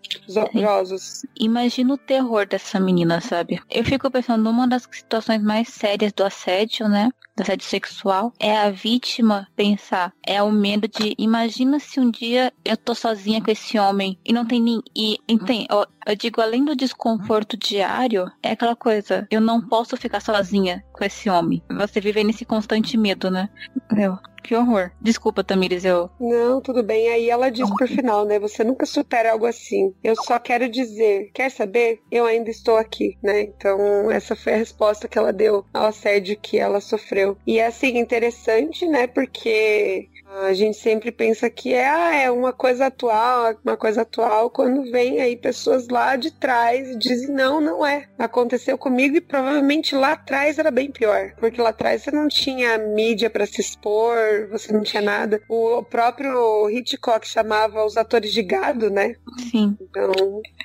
[0.53, 1.26] Josos.
[1.39, 3.59] Imagina o terror dessa menina, sabe?
[3.71, 7.09] Eu fico pensando, uma das situações mais sérias do assédio, né?
[7.36, 12.53] Do assédio sexual, é a vítima pensar, é o medo de, imagina se um dia
[12.63, 14.84] eu tô sozinha com esse homem e não tem nem.
[14.95, 19.97] E, tem, eu, eu digo, além do desconforto diário, é aquela coisa, eu não posso
[19.97, 21.63] ficar sozinha com esse homem.
[21.71, 23.49] Você vive nesse constante medo, né?
[23.91, 24.91] Meu, que horror.
[25.01, 26.09] Desculpa, Tamires, eu.
[26.19, 27.07] Não, tudo bem.
[27.09, 28.37] Aí ela diz por final, né?
[28.39, 29.93] Você nunca supera algo assim.
[30.03, 32.01] Eu só quero dizer, quer saber?
[32.11, 33.41] Eu ainda estou aqui, né?
[33.41, 37.37] Então, essa foi a resposta que ela deu ao assédio que ela sofreu.
[37.47, 39.07] E é assim, interessante, né?
[39.07, 40.09] Porque
[40.41, 44.89] a gente sempre pensa que é, ah, é uma coisa atual, uma coisa atual, quando
[44.91, 48.07] vem aí pessoas lá de trás e dizem, não, não é.
[48.17, 51.33] Aconteceu comigo e provavelmente lá atrás era bem pior.
[51.37, 54.17] Porque lá atrás você não tinha mídia para se expor,
[54.49, 55.41] você não tinha nada.
[55.49, 59.15] O próprio Hitchcock chamava os atores de gado, né?
[59.51, 59.77] Sim.
[59.81, 60.11] Então,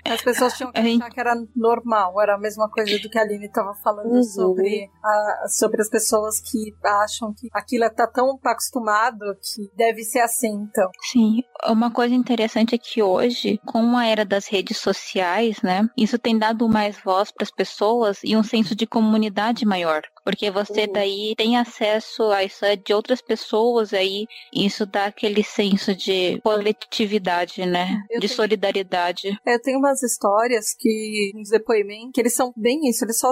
[0.06, 3.22] As pessoas tinham que achar que era normal, era a mesma coisa do que a
[3.22, 4.22] Aline estava falando Uhum.
[4.22, 10.20] sobre, a- sobre as pessoas que acham que aquilo tá tão acostumado que deve ser
[10.20, 10.90] assim, então.
[11.10, 16.18] Sim, uma coisa interessante é que hoje, com a era das redes sociais, né, isso
[16.18, 20.02] tem dado mais voz para as pessoas e um senso de comunidade maior.
[20.28, 20.92] Porque você Uhum.
[20.92, 26.38] daí tem acesso a isso de outras pessoas aí, e isso dá aquele senso de
[26.42, 28.02] coletividade, né?
[28.10, 29.38] Eu de tenho- solidariedade.
[29.46, 33.30] É, tem umas histórias que, uns depoimentos, que eles são bem isso, eles só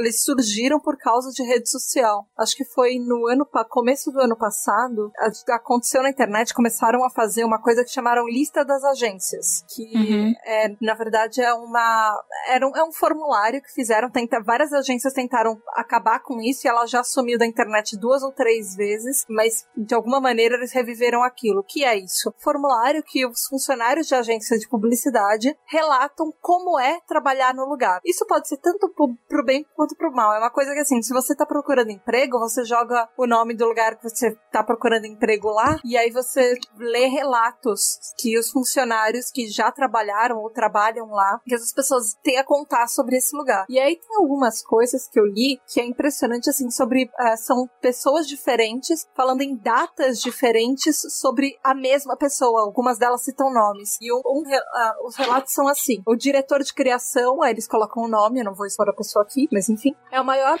[0.00, 2.26] eles surgiram por causa de rede social.
[2.36, 5.12] Acho que foi no ano, começo do ano passado,
[5.50, 10.32] aconteceu na internet, começaram a fazer uma coisa que chamaram lista das agências, que Uhum.
[10.44, 12.14] é, na verdade é uma,
[12.48, 16.66] era um, é um formulário que fizeram, tenta, várias agências tentaram acabar com com isso
[16.66, 20.72] e ela já sumiu da internet duas ou três vezes, mas de alguma maneira eles
[20.72, 21.60] reviveram aquilo.
[21.60, 22.32] O que é isso?
[22.38, 28.00] Formulário que os funcionários de agência de publicidade relatam como é trabalhar no lugar.
[28.04, 30.32] Isso pode ser tanto pro, pro bem quanto pro mal.
[30.32, 33.66] É uma coisa que assim, se você tá procurando emprego, você joga o nome do
[33.66, 39.30] lugar que você tá procurando emprego lá e aí você lê relatos que os funcionários
[39.30, 43.66] que já trabalharam ou trabalham lá, que as pessoas têm a contar sobre esse lugar.
[43.68, 46.11] E aí tem algumas coisas que eu li que é impressionante,
[46.48, 47.04] assim, sobre.
[47.04, 52.62] Uh, são pessoas diferentes falando em datas diferentes sobre a mesma pessoa.
[52.62, 53.96] Algumas delas citam nomes.
[54.00, 58.08] E um, um uh, os relatos são assim: o diretor de criação, eles colocam o
[58.08, 60.58] nome, eu não vou expor a pessoa aqui, mas enfim, é o maior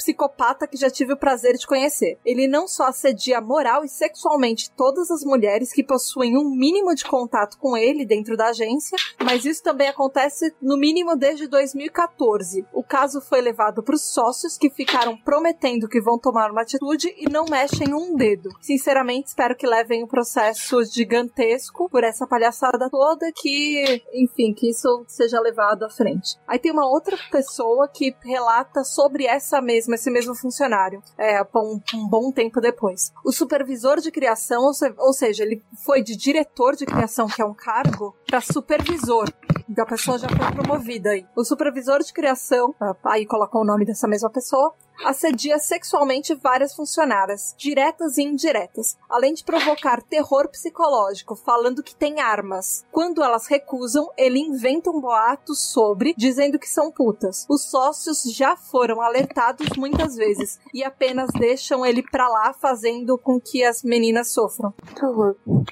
[0.00, 2.18] psicopata que já tive o prazer de conhecer.
[2.24, 7.04] Ele não só assedia moral e sexualmente todas as mulheres que possuem um mínimo de
[7.04, 12.66] contato com ele dentro da agência, mas isso também acontece no mínimo desde 2014.
[12.72, 17.14] O caso foi levado para os sócios que ficaram prometendo que vão tomar uma atitude
[17.16, 18.50] e não mexem um dedo.
[18.60, 25.04] Sinceramente, espero que levem um processo gigantesco por essa palhaçada toda que, enfim, que isso
[25.06, 26.36] seja levado à frente.
[26.46, 31.80] Aí tem uma outra pessoa que relata sobre essa mesma esse mesmo funcionário, é, um,
[31.94, 33.12] um bom tempo depois.
[33.24, 37.54] O supervisor de criação, ou seja, ele foi de diretor de criação, que é um
[37.54, 39.28] cargo, para supervisor.
[39.68, 41.26] Então a pessoa já foi promovida aí.
[41.36, 44.72] O supervisor de criação, ah, aí colocou o nome dessa mesma pessoa,
[45.04, 52.20] assedia sexualmente várias funcionárias, diretas e indiretas, além de provocar terror psicológico, falando que tem
[52.20, 52.84] armas.
[52.90, 57.46] Quando elas recusam, ele inventa um boato sobre, dizendo que são putas.
[57.48, 63.40] Os sócios já foram alertados muitas vezes e apenas deixam ele pra lá, fazendo com
[63.40, 64.72] que as meninas sofram.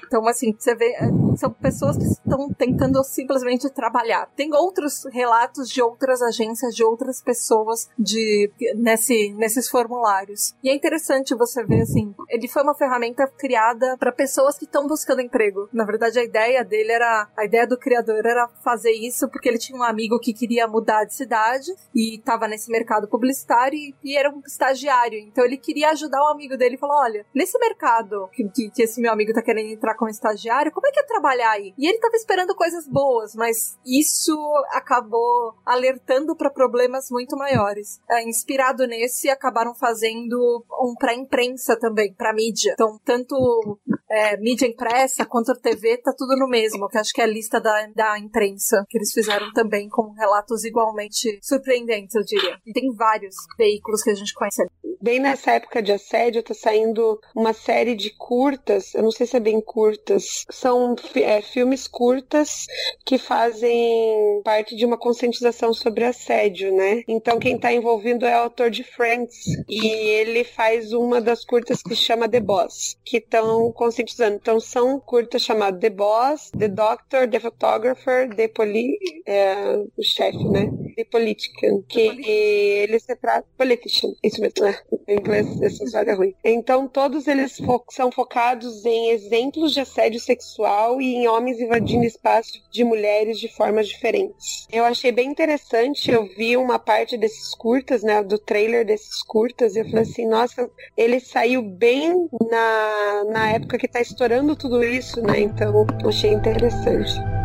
[0.05, 4.29] Então, assim, você vê, é, são pessoas que estão tentando simplesmente trabalhar.
[4.35, 10.53] Tem outros relatos de outras agências, de outras pessoas de nesse nesses formulários.
[10.63, 14.87] E é interessante você ver assim, ele foi uma ferramenta criada para pessoas que estão
[14.87, 15.69] buscando emprego.
[15.73, 19.57] Na verdade, a ideia dele era, a ideia do criador era fazer isso porque ele
[19.57, 24.17] tinha um amigo que queria mudar de cidade e estava nesse mercado publicitário e, e,
[24.17, 25.19] era um estagiário.
[25.19, 28.83] Então ele queria ajudar o amigo dele e falou: olha, nesse mercado que, que, que
[28.83, 31.73] esse meu amigo tá querendo entrar como estagiário, como é que é trabalhar aí?
[31.77, 34.37] E ele tava esperando coisas boas, mas isso
[34.71, 37.99] acabou alertando para problemas muito maiores.
[38.09, 42.73] É, inspirado nesse esse acabaram fazendo um pra imprensa também, pra mídia.
[42.73, 43.79] Então, tanto
[44.09, 47.59] é, mídia impressa quanto TV tá tudo no mesmo, que acho que é a lista
[47.59, 52.57] da, da imprensa, que eles fizeram também com relatos igualmente surpreendentes, eu diria.
[52.65, 54.65] E tem vários veículos que a gente conhece.
[55.01, 59.37] Bem nessa época de assédio, tá saindo uma série de curtas, eu não sei se
[59.37, 62.65] é bem curtas, são é, filmes curtas
[63.05, 67.03] que fazem parte de uma conscientização sobre assédio, né?
[67.07, 69.35] Então quem tá envolvido é o autor de Friends.
[69.67, 74.35] E ele faz uma das curtas que chama The Boss, que estão conscientizando.
[74.35, 78.97] Então são curtas chamadas The Boss, The Doctor, The Photographer, The Poli...
[79.25, 80.71] É, o chefe, né?
[80.95, 81.81] The Politician.
[81.87, 83.47] Que ele se trata...
[83.57, 84.77] Politician, isso mesmo, né?
[85.07, 86.33] Em inglês, essa é ruim.
[86.43, 92.03] Então todos eles fo são focados em exemplos de assédio sexual e em homens invadindo
[92.03, 94.67] espaço de mulheres de formas diferentes.
[94.71, 99.75] Eu achei bem interessante, eu vi uma parte desses curtas, né, do trailer desses curtas,
[99.75, 104.83] e eu falei assim, nossa, ele saiu bem na, na época que tá estourando tudo
[104.83, 105.39] isso, né?
[105.39, 107.38] Então, achei interessante.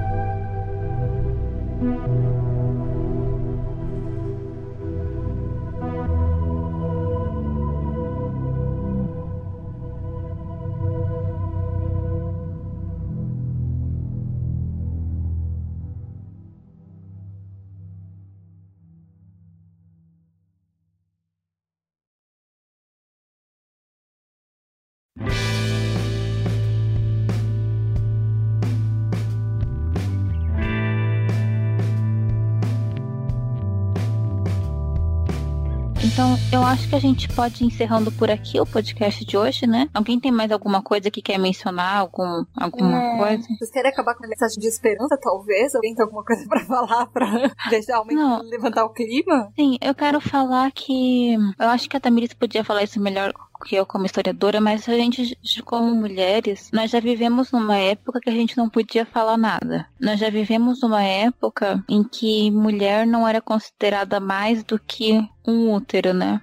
[36.65, 39.67] Então, eu acho que a gente pode ir encerrando por aqui o podcast de hoje,
[39.67, 39.87] né?
[39.93, 41.99] Alguém tem mais alguma coisa que quer mencionar?
[41.99, 43.19] Algum, alguma é...
[43.19, 43.49] coisa?
[43.59, 45.75] Vocês querem acabar com a mensagem de esperança, talvez?
[45.75, 49.53] Alguém tem alguma coisa para falar pra deixar aumentar, levantar o clima?
[49.55, 53.35] Sim, eu quero falar que eu acho que a Tamiris podia falar isso melhor
[53.67, 58.31] que eu como historiadora, mas a gente, como mulheres, nós já vivemos numa época que
[58.31, 59.87] a gente não podia falar nada.
[60.01, 65.71] Nós já vivemos numa época em que mulher não era considerada mais do que um
[65.75, 66.41] útero, né?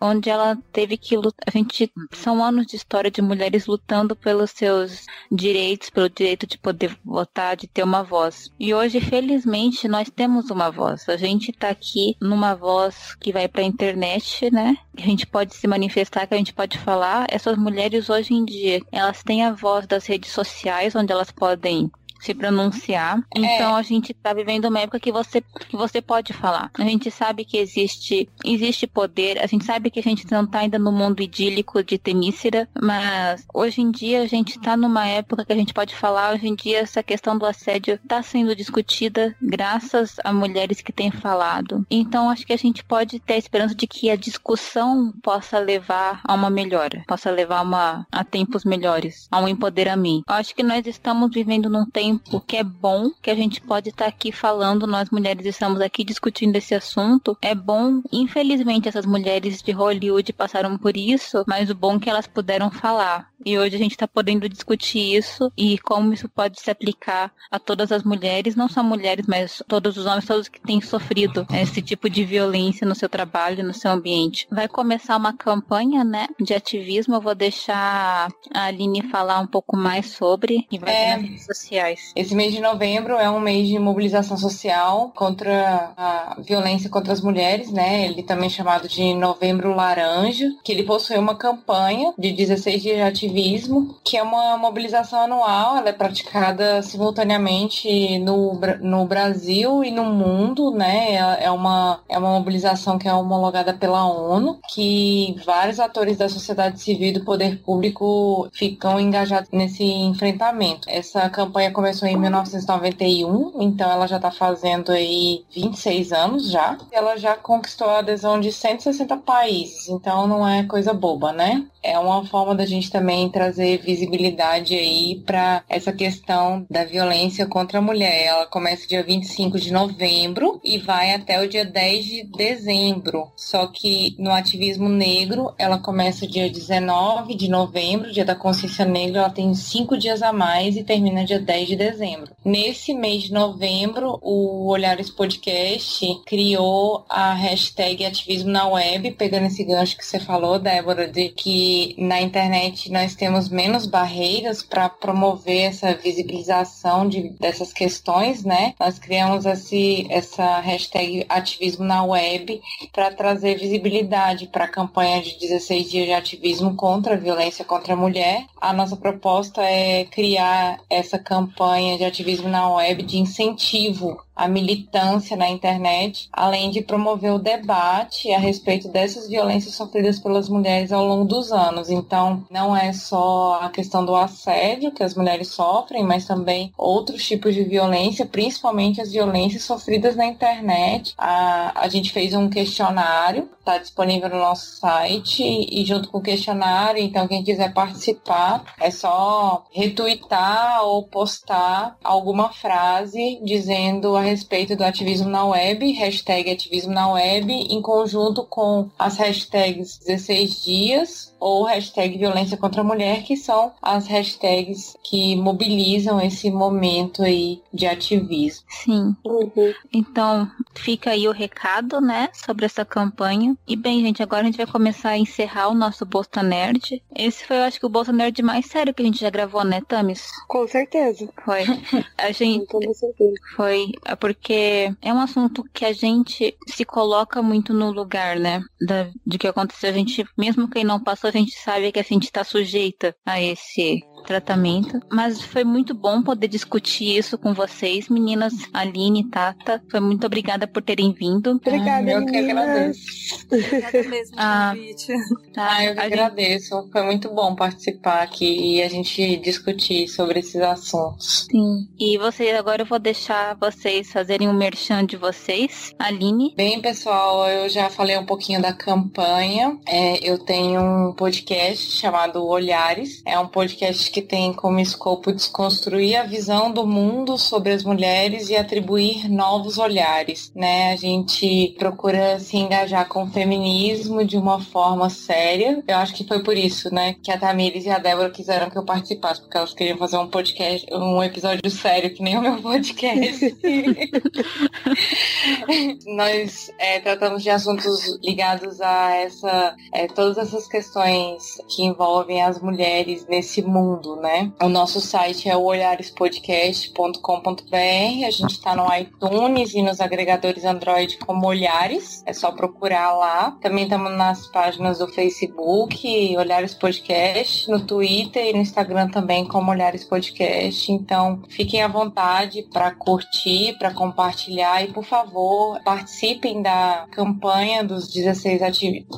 [0.00, 1.44] Onde ela teve que lutar.
[1.46, 6.58] A gente são anos de história de mulheres lutando pelos seus direitos, pelo direito de
[6.58, 8.50] poder votar, de ter uma voz.
[8.58, 11.08] E hoje, felizmente, nós temos uma voz.
[11.08, 14.76] A gente tá aqui numa voz que vai pra internet, né?
[14.96, 17.26] Que a gente pode se manifestar, que a gente pode falar.
[17.30, 21.90] Essas mulheres hoje em dia, elas têm a voz das redes sociais, onde elas podem
[22.22, 23.18] se pronunciar.
[23.34, 23.40] É.
[23.40, 26.70] Então a gente está vivendo uma época que você, que você pode falar.
[26.74, 30.60] A gente sabe que existe, existe poder, a gente sabe que a gente não está
[30.60, 35.44] ainda no mundo idílico de Temícera, mas hoje em dia a gente está numa época
[35.44, 39.34] que a gente pode falar, hoje em dia essa questão do assédio está sendo discutida
[39.42, 41.84] graças a mulheres que têm falado.
[41.90, 46.20] Então acho que a gente pode ter a esperança de que a discussão possa levar
[46.24, 50.24] a uma melhora, possa levar uma, a tempos melhores, a um empoderamento.
[50.28, 53.90] Acho que nós estamos vivendo num tempo tempo que é bom, que a gente pode
[53.90, 57.36] estar tá aqui falando, nós mulheres estamos aqui discutindo esse assunto.
[57.40, 62.10] É bom, infelizmente essas mulheres de Hollywood passaram por isso, mas o bom é que
[62.10, 63.30] elas puderam falar.
[63.44, 67.58] E hoje a gente está podendo discutir isso e como isso pode se aplicar a
[67.58, 71.82] todas as mulheres, não só mulheres, mas todos os homens, todos que têm sofrido esse
[71.82, 74.46] tipo de violência no seu trabalho, no seu ambiente.
[74.50, 77.16] Vai começar uma campanha, né, de ativismo.
[77.16, 81.46] Eu vou deixar a Aline falar um pouco mais sobre e vai é, nas redes
[81.46, 82.00] sociais.
[82.14, 87.22] Esse mês de novembro é um mês de mobilização social contra a violência contra as
[87.22, 88.04] mulheres, né?
[88.04, 92.96] Ele também é chamado de Novembro Laranja, que ele possui uma campanha de 16 dias
[92.96, 99.90] de ativismo, que é uma mobilização anual, ela é praticada simultaneamente no, no Brasil e
[99.90, 101.14] no mundo, né?
[101.14, 106.28] É, é uma, é uma mobilização que é homologada pela ONU, que vários atores da
[106.28, 110.88] sociedade civil e do poder público ficam engajados nesse enfrentamento.
[110.90, 116.78] Essa campanha começou em 1991, então ela já está fazendo aí 26 anos já.
[116.90, 121.66] Ela já conquistou a adesão de 160 países, então não é coisa boba, né?
[121.82, 127.78] É uma forma da gente também trazer visibilidade aí para essa questão da violência contra
[127.78, 128.26] a mulher.
[128.26, 133.32] Ela começa dia 25 de novembro e vai até o dia 10 de dezembro.
[133.36, 139.20] Só que no ativismo negro, ela começa dia 19 de novembro, dia da consciência negra,
[139.20, 142.32] ela tem cinco dias a mais e termina dia 10 de dezembro.
[142.44, 149.64] Nesse mês de novembro, o Olhares Podcast criou a hashtag ativismo na web, pegando esse
[149.64, 155.70] gancho que você falou, Débora, de que na internet nós temos menos barreiras para promover
[155.70, 158.74] essa visibilização de, dessas questões, né?
[158.78, 162.60] Nós criamos esse, essa hashtag ativismo na web
[162.92, 167.94] para trazer visibilidade para a campanha de 16 dias de ativismo contra a violência contra
[167.94, 168.46] a mulher.
[168.62, 175.36] A nossa proposta é criar essa campanha de ativismo na web de incentivo à militância
[175.36, 181.04] na internet, além de promover o debate a respeito dessas violências sofridas pelas mulheres ao
[181.04, 181.90] longo dos anos.
[181.90, 187.26] Então, não é só a questão do assédio que as mulheres sofrem, mas também outros
[187.26, 191.14] tipos de violência, principalmente as violências sofridas na internet.
[191.18, 196.22] A, a gente fez um questionário, está disponível no nosso site, e junto com o
[196.22, 204.76] questionário, então quem quiser participar, é só retweetar ou postar alguma frase dizendo a respeito
[204.76, 211.34] do ativismo na web, hashtag ativismo na web, em conjunto com as hashtags 16 dias
[211.38, 217.60] ou hashtag violência contra a mulher, que são as hashtags que mobilizam esse momento aí
[217.74, 218.64] de ativismo.
[218.68, 219.16] Sim.
[219.24, 219.74] Uhum.
[219.92, 223.56] Então, fica aí o recado, né, sobre essa campanha.
[223.66, 227.02] E bem, gente, agora a gente vai começar a encerrar o nosso Bolsa Nerd.
[227.14, 229.64] Esse foi, eu acho que o Bolsa Nerd mais sério que a gente já gravou,
[229.64, 230.28] né, Tamis?
[230.48, 231.28] Com certeza.
[231.44, 231.62] Foi.
[232.18, 232.66] A gente.
[232.66, 233.34] Com certeza.
[233.56, 238.62] Foi porque é um assunto que a gente se coloca muito no lugar, né?
[238.86, 239.90] Da, de que aconteceu.
[239.90, 243.40] A gente, mesmo quem não passou, a gente sabe que a gente está sujeita a
[243.40, 245.00] esse tratamento.
[245.10, 249.82] Mas foi muito bom poder discutir isso com vocês, meninas, Aline, Tata.
[249.90, 251.50] Foi muito obrigada por terem vindo.
[251.50, 253.46] Obrigada, ah, eu que agradeço.
[253.46, 255.12] Obrigada mesmo ah, convite.
[255.52, 256.80] Tá, ah, eu que agradeço.
[256.80, 256.92] Gente...
[256.92, 261.46] Foi muito bom participar aqui e a gente discutir sobre esses assuntos.
[261.50, 261.88] Sim.
[261.98, 265.94] E vocês, agora eu vou deixar vocês fazerem um merchan de vocês.
[265.98, 266.54] Aline.
[266.56, 269.78] Bem, pessoal, eu já falei um pouquinho da campanha.
[269.86, 273.22] É, eu tenho um podcast chamado Olhares.
[273.26, 278.50] É um podcast que tem como escopo desconstruir a visão do mundo sobre as mulheres
[278.50, 280.92] e atribuir novos olhares, né?
[280.92, 285.82] A gente procura se engajar com o feminismo de uma forma séria.
[285.86, 288.78] Eu acho que foi por isso, né, que a Tamires e a Débora quiseram que
[288.78, 292.60] eu participasse, porque elas queriam fazer um podcast, um episódio sério, que nem o meu
[292.60, 293.56] podcast.
[296.06, 302.60] nós é, tratamos de assuntos ligados a essa, é, todas essas questões que envolvem as
[302.60, 304.52] mulheres nesse mundo, né?
[304.62, 308.26] O nosso site é olharespodcast.com.br.
[308.26, 312.22] A gente está no iTunes e nos agregadores Android como Olhares.
[312.26, 313.56] É só procurar lá.
[313.60, 319.70] Também estamos nas páginas do Facebook, Olhares Podcast, no Twitter e no Instagram também como
[319.70, 320.90] Olhares Podcast.
[320.90, 328.12] Então, fiquem à vontade para curtir, para compartilhar e, por favor, participem da campanha dos
[328.12, 328.62] 16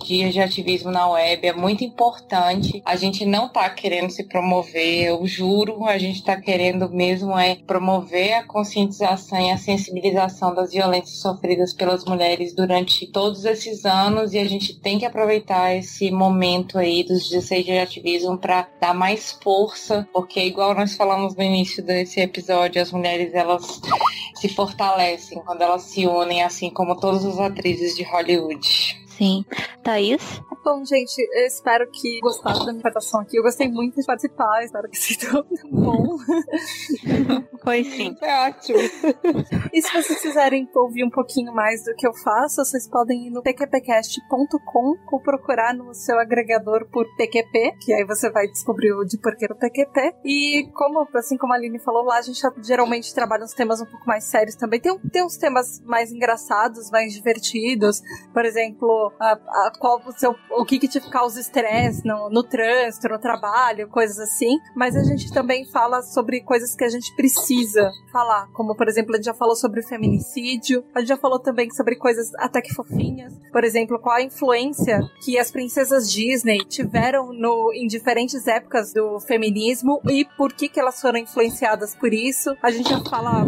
[0.04, 1.46] dias de ativismo na web.
[1.46, 2.82] É muito importante.
[2.84, 7.56] A gente não está querendo se promover, eu juro, a gente está querendo mesmo é
[7.66, 14.32] promover a conscientização e a sensibilização das violências sofridas pelas mulheres durante todos esses anos
[14.32, 18.94] e a gente tem que aproveitar esse momento aí dos 16 de ativismo para dar
[18.94, 23.80] mais força, porque igual nós falamos no início desse episódio, as mulheres elas
[24.34, 29.04] se fortalecem quando elas se unem, assim como todas as atrizes de Hollywood.
[29.16, 29.44] Sim.
[29.82, 30.42] Thaís?
[30.64, 33.36] Bom, gente, eu espero que gostaram da minha participação aqui.
[33.36, 36.16] Eu gostei muito de participar, espero que seja bom.
[37.62, 38.16] Foi sim.
[38.22, 38.78] É ótimo.
[39.72, 43.30] E se vocês quiserem ouvir um pouquinho mais do que eu faço, vocês podem ir
[43.30, 49.04] no pqpcast.com ou procurar no seu agregador por PQP, que aí você vai descobrir o
[49.04, 50.14] de porquê o PQP.
[50.24, 53.86] E como, assim como a Aline falou lá, a gente geralmente trabalha uns temas um
[53.86, 54.80] pouco mais sérios também.
[54.80, 58.00] Tem, tem uns temas mais engraçados, mais divertidos.
[58.32, 62.42] Por exemplo, a, a qual o seu o que, que te causa estresse no, no
[62.42, 64.58] trânsito, no trabalho, coisas assim.
[64.74, 69.12] Mas a gente também fala sobre coisas que a gente precisa falar, como por exemplo,
[69.12, 72.72] a gente já falou sobre feminicídio, a gente já falou também sobre coisas até que
[72.74, 73.32] fofinhas.
[73.52, 79.20] Por exemplo, qual a influência que as princesas Disney tiveram no, em diferentes épocas do
[79.20, 82.56] feminismo e por que, que elas foram influenciadas por isso.
[82.62, 83.44] A gente já fala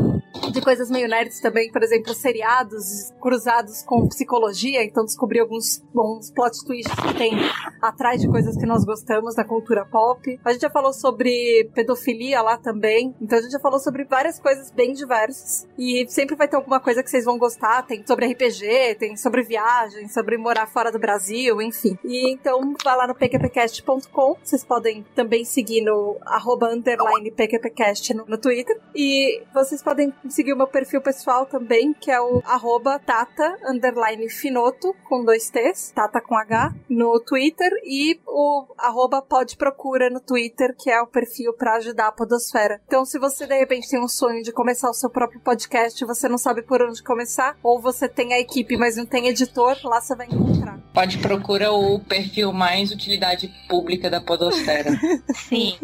[0.53, 6.31] de coisas meio nerds também, por exemplo, seriados cruzados com psicologia, então descobri alguns bons
[6.31, 7.37] plot twists que tem
[7.81, 10.39] atrás de coisas que nós gostamos da cultura pop.
[10.45, 14.39] A gente já falou sobre pedofilia lá também, então a gente já falou sobre várias
[14.39, 15.67] coisas bem diversas.
[15.79, 19.43] E sempre vai ter alguma coisa que vocês vão gostar, tem sobre RPG, tem sobre
[19.43, 21.99] viagem, sobre morar fora do Brasil, enfim.
[22.05, 28.25] E então vai lá no pqpcast.com, vocês podem também seguir no arroba underline pqpcast no,
[28.27, 28.79] no Twitter.
[28.95, 34.29] E vocês podem seguir o meu perfil pessoal também, que é o arroba tata underline
[34.29, 40.75] finoto, com dois T's, tata com H, no Twitter, e o arroba podprocura no Twitter,
[40.77, 42.81] que é o perfil para ajudar a podosfera.
[42.87, 46.07] Então, se você de repente tem um sonho de começar o seu próprio podcast e
[46.07, 49.77] você não sabe por onde começar, ou você tem a equipe, mas não tem editor,
[49.85, 50.79] lá você vai encontrar.
[50.93, 54.91] Pode procura o perfil mais utilidade pública da podosfera.
[55.35, 55.79] Sim,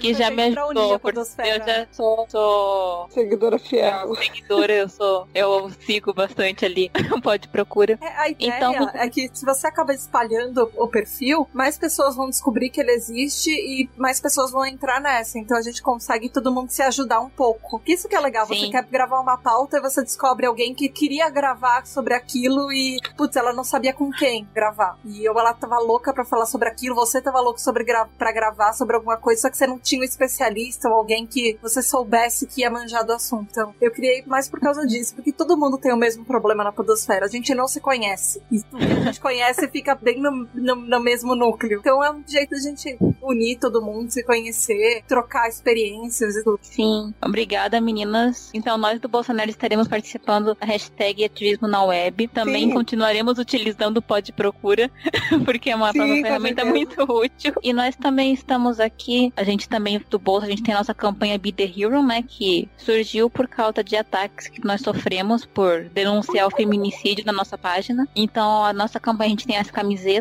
[0.00, 1.00] que já me ajudou.
[1.44, 4.14] Eu já sou, sou seguidora fiel.
[4.14, 5.28] Seguidora, eu sou.
[5.34, 6.90] Eu sigo bastante ali.
[7.22, 7.98] Pode procura.
[8.00, 10.41] É, a ideia então, é que se você acaba espalhando
[10.76, 15.38] o perfil, mais pessoas vão descobrir que ele existe e mais pessoas vão entrar nessa.
[15.38, 17.82] Então a gente consegue todo mundo se ajudar um pouco.
[17.86, 18.46] Isso que é legal.
[18.46, 18.54] Sim.
[18.54, 22.98] Você quer gravar uma pauta e você descobre alguém que queria gravar sobre aquilo e,
[23.16, 24.98] putz, ela não sabia com quem gravar.
[25.04, 28.32] E eu, ela tava louca para falar sobre aquilo, você tava louco sobre gra para
[28.32, 31.82] gravar sobre alguma coisa, só que você não tinha um especialista ou alguém que você
[31.82, 33.48] soubesse que ia manjar do assunto.
[33.50, 36.72] Então, eu criei mais por causa disso, porque todo mundo tem o mesmo problema na
[36.72, 37.26] podosfera.
[37.26, 38.42] A gente não se conhece.
[38.50, 41.80] E tudo que a gente conhece fica bem no, no, no mesmo núcleo.
[41.80, 46.58] Então é um jeito da gente unir todo mundo, se conhecer, trocar experiências e tudo.
[46.62, 47.14] Sim.
[47.24, 48.50] Obrigada, meninas.
[48.54, 52.28] Então, nós do Bolsonaro estaremos participando da hashtag ativismo na web.
[52.28, 52.74] Também Sim.
[52.74, 54.90] continuaremos utilizando o Pod Procura,
[55.44, 57.54] porque é uma, Sim, uma ferramenta muito útil.
[57.62, 60.94] E nós também estamos aqui, a gente também do Bolsa, a gente tem a nossa
[60.94, 65.84] campanha Be The Hero, né, que surgiu por causa de ataques que nós sofremos por
[65.84, 68.06] denunciar o feminicídio na nossa página.
[68.14, 70.11] Então, a nossa campanha, a gente tem as camisetas,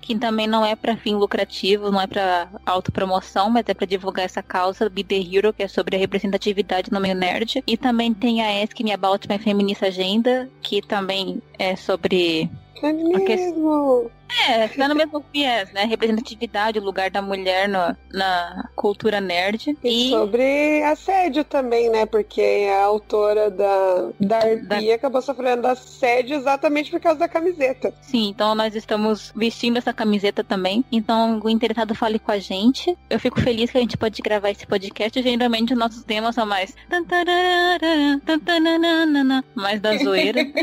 [0.00, 4.24] que também não é para fim lucrativo, não é para autopromoção, mas é para divulgar
[4.24, 7.62] essa causa, Be The Hero, que é sobre a representatividade no meio nerd.
[7.66, 12.50] E também tem a Ask Me About My Feminist Agenda, que também é sobre
[12.80, 14.10] Feminismo!
[14.48, 15.84] É, tá no mesmo viés, né?
[15.84, 19.76] Representatividade, o lugar da mulher no, na cultura nerd.
[19.82, 22.04] E, e, sobre assédio também, né?
[22.04, 24.94] Porque a autora da, da Arpia da...
[24.94, 27.94] acabou sofrendo assédio exatamente por causa da camiseta.
[28.02, 30.84] Sim, então nós estamos vestindo essa camiseta também.
[30.90, 32.96] Então, o interessado fale com a gente.
[33.08, 35.22] Eu fico feliz que a gente pode gravar esse podcast.
[35.22, 36.74] Geralmente, os nossos temas são mais.
[39.54, 40.40] Mais da zoeira.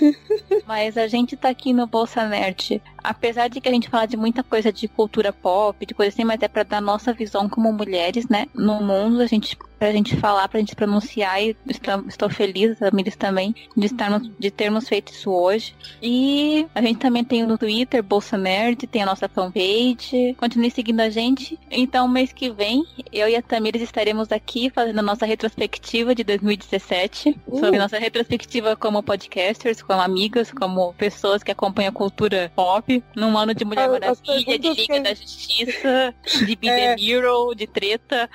[0.66, 2.82] Mas a gente tá aqui no Bolsa Nerd.
[3.02, 6.24] Apesar de que a gente fala de muita coisa de cultura pop, de coisa assim,
[6.24, 8.46] mas é para dar nossa visão como mulheres, né?
[8.54, 12.90] No mundo, a gente pra gente falar, pra gente pronunciar e estou, estou feliz, a
[12.90, 15.74] Miris também, de, estarmos, de termos feito isso hoje.
[16.02, 20.36] E a gente também tem no Twitter, Bolsa Nerd, tem a nossa fanpage.
[20.36, 21.58] Continue seguindo a gente.
[21.70, 26.24] Então, mês que vem, eu e a Tamires estaremos aqui fazendo a nossa retrospectiva de
[26.24, 27.40] 2017.
[27.46, 27.58] Uh.
[27.58, 33.02] Sobre nossa retrospectiva como podcasters, como amigas, como pessoas que acompanham a cultura pop.
[33.16, 35.00] Num ano de Mulher Maravilha, de Liga que...
[35.00, 36.14] da Justiça,
[36.46, 36.94] de Be é...
[36.94, 38.28] the Hero, de treta.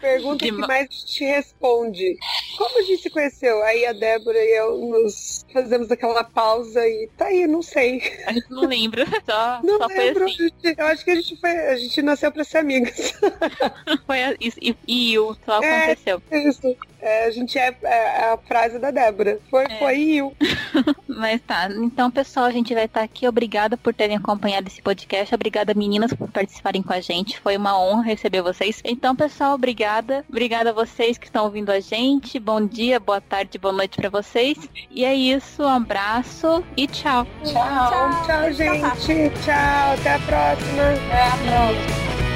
[0.00, 0.53] Pergunta de...
[0.54, 2.16] que mais te responde.
[2.56, 3.62] Como a gente se conheceu?
[3.62, 8.02] Aí a Débora e eu nos fazemos aquela pausa e tá aí, não sei.
[8.26, 10.24] A gente não lembra, só, não só lembro.
[10.24, 10.74] foi assim.
[10.76, 13.12] Eu acho que a gente foi, a gente nasceu pra ser amigas.
[14.06, 16.22] foi isso, e, e o só é, aconteceu.
[16.30, 16.76] Isso.
[17.04, 19.38] É, a gente é, é, a frase da Débora.
[19.50, 19.78] Foi, é.
[19.78, 20.34] foi eu.
[21.06, 21.68] Mas tá.
[21.70, 23.28] Então, pessoal, a gente vai estar tá aqui.
[23.28, 25.34] Obrigada por terem acompanhado esse podcast.
[25.34, 27.38] Obrigada, meninas, por participarem com a gente.
[27.40, 28.80] Foi uma honra receber vocês.
[28.82, 30.24] Então, pessoal, obrigada.
[30.30, 32.40] Obrigada a vocês que estão ouvindo a gente.
[32.40, 34.56] Bom dia, boa tarde, boa noite para vocês.
[34.90, 35.62] E é isso.
[35.62, 37.26] Um abraço e tchau.
[37.44, 39.34] Tchau, tchau, tchau gente.
[39.44, 40.82] Tchau, até a próxima.
[40.82, 42.33] Até a próxima.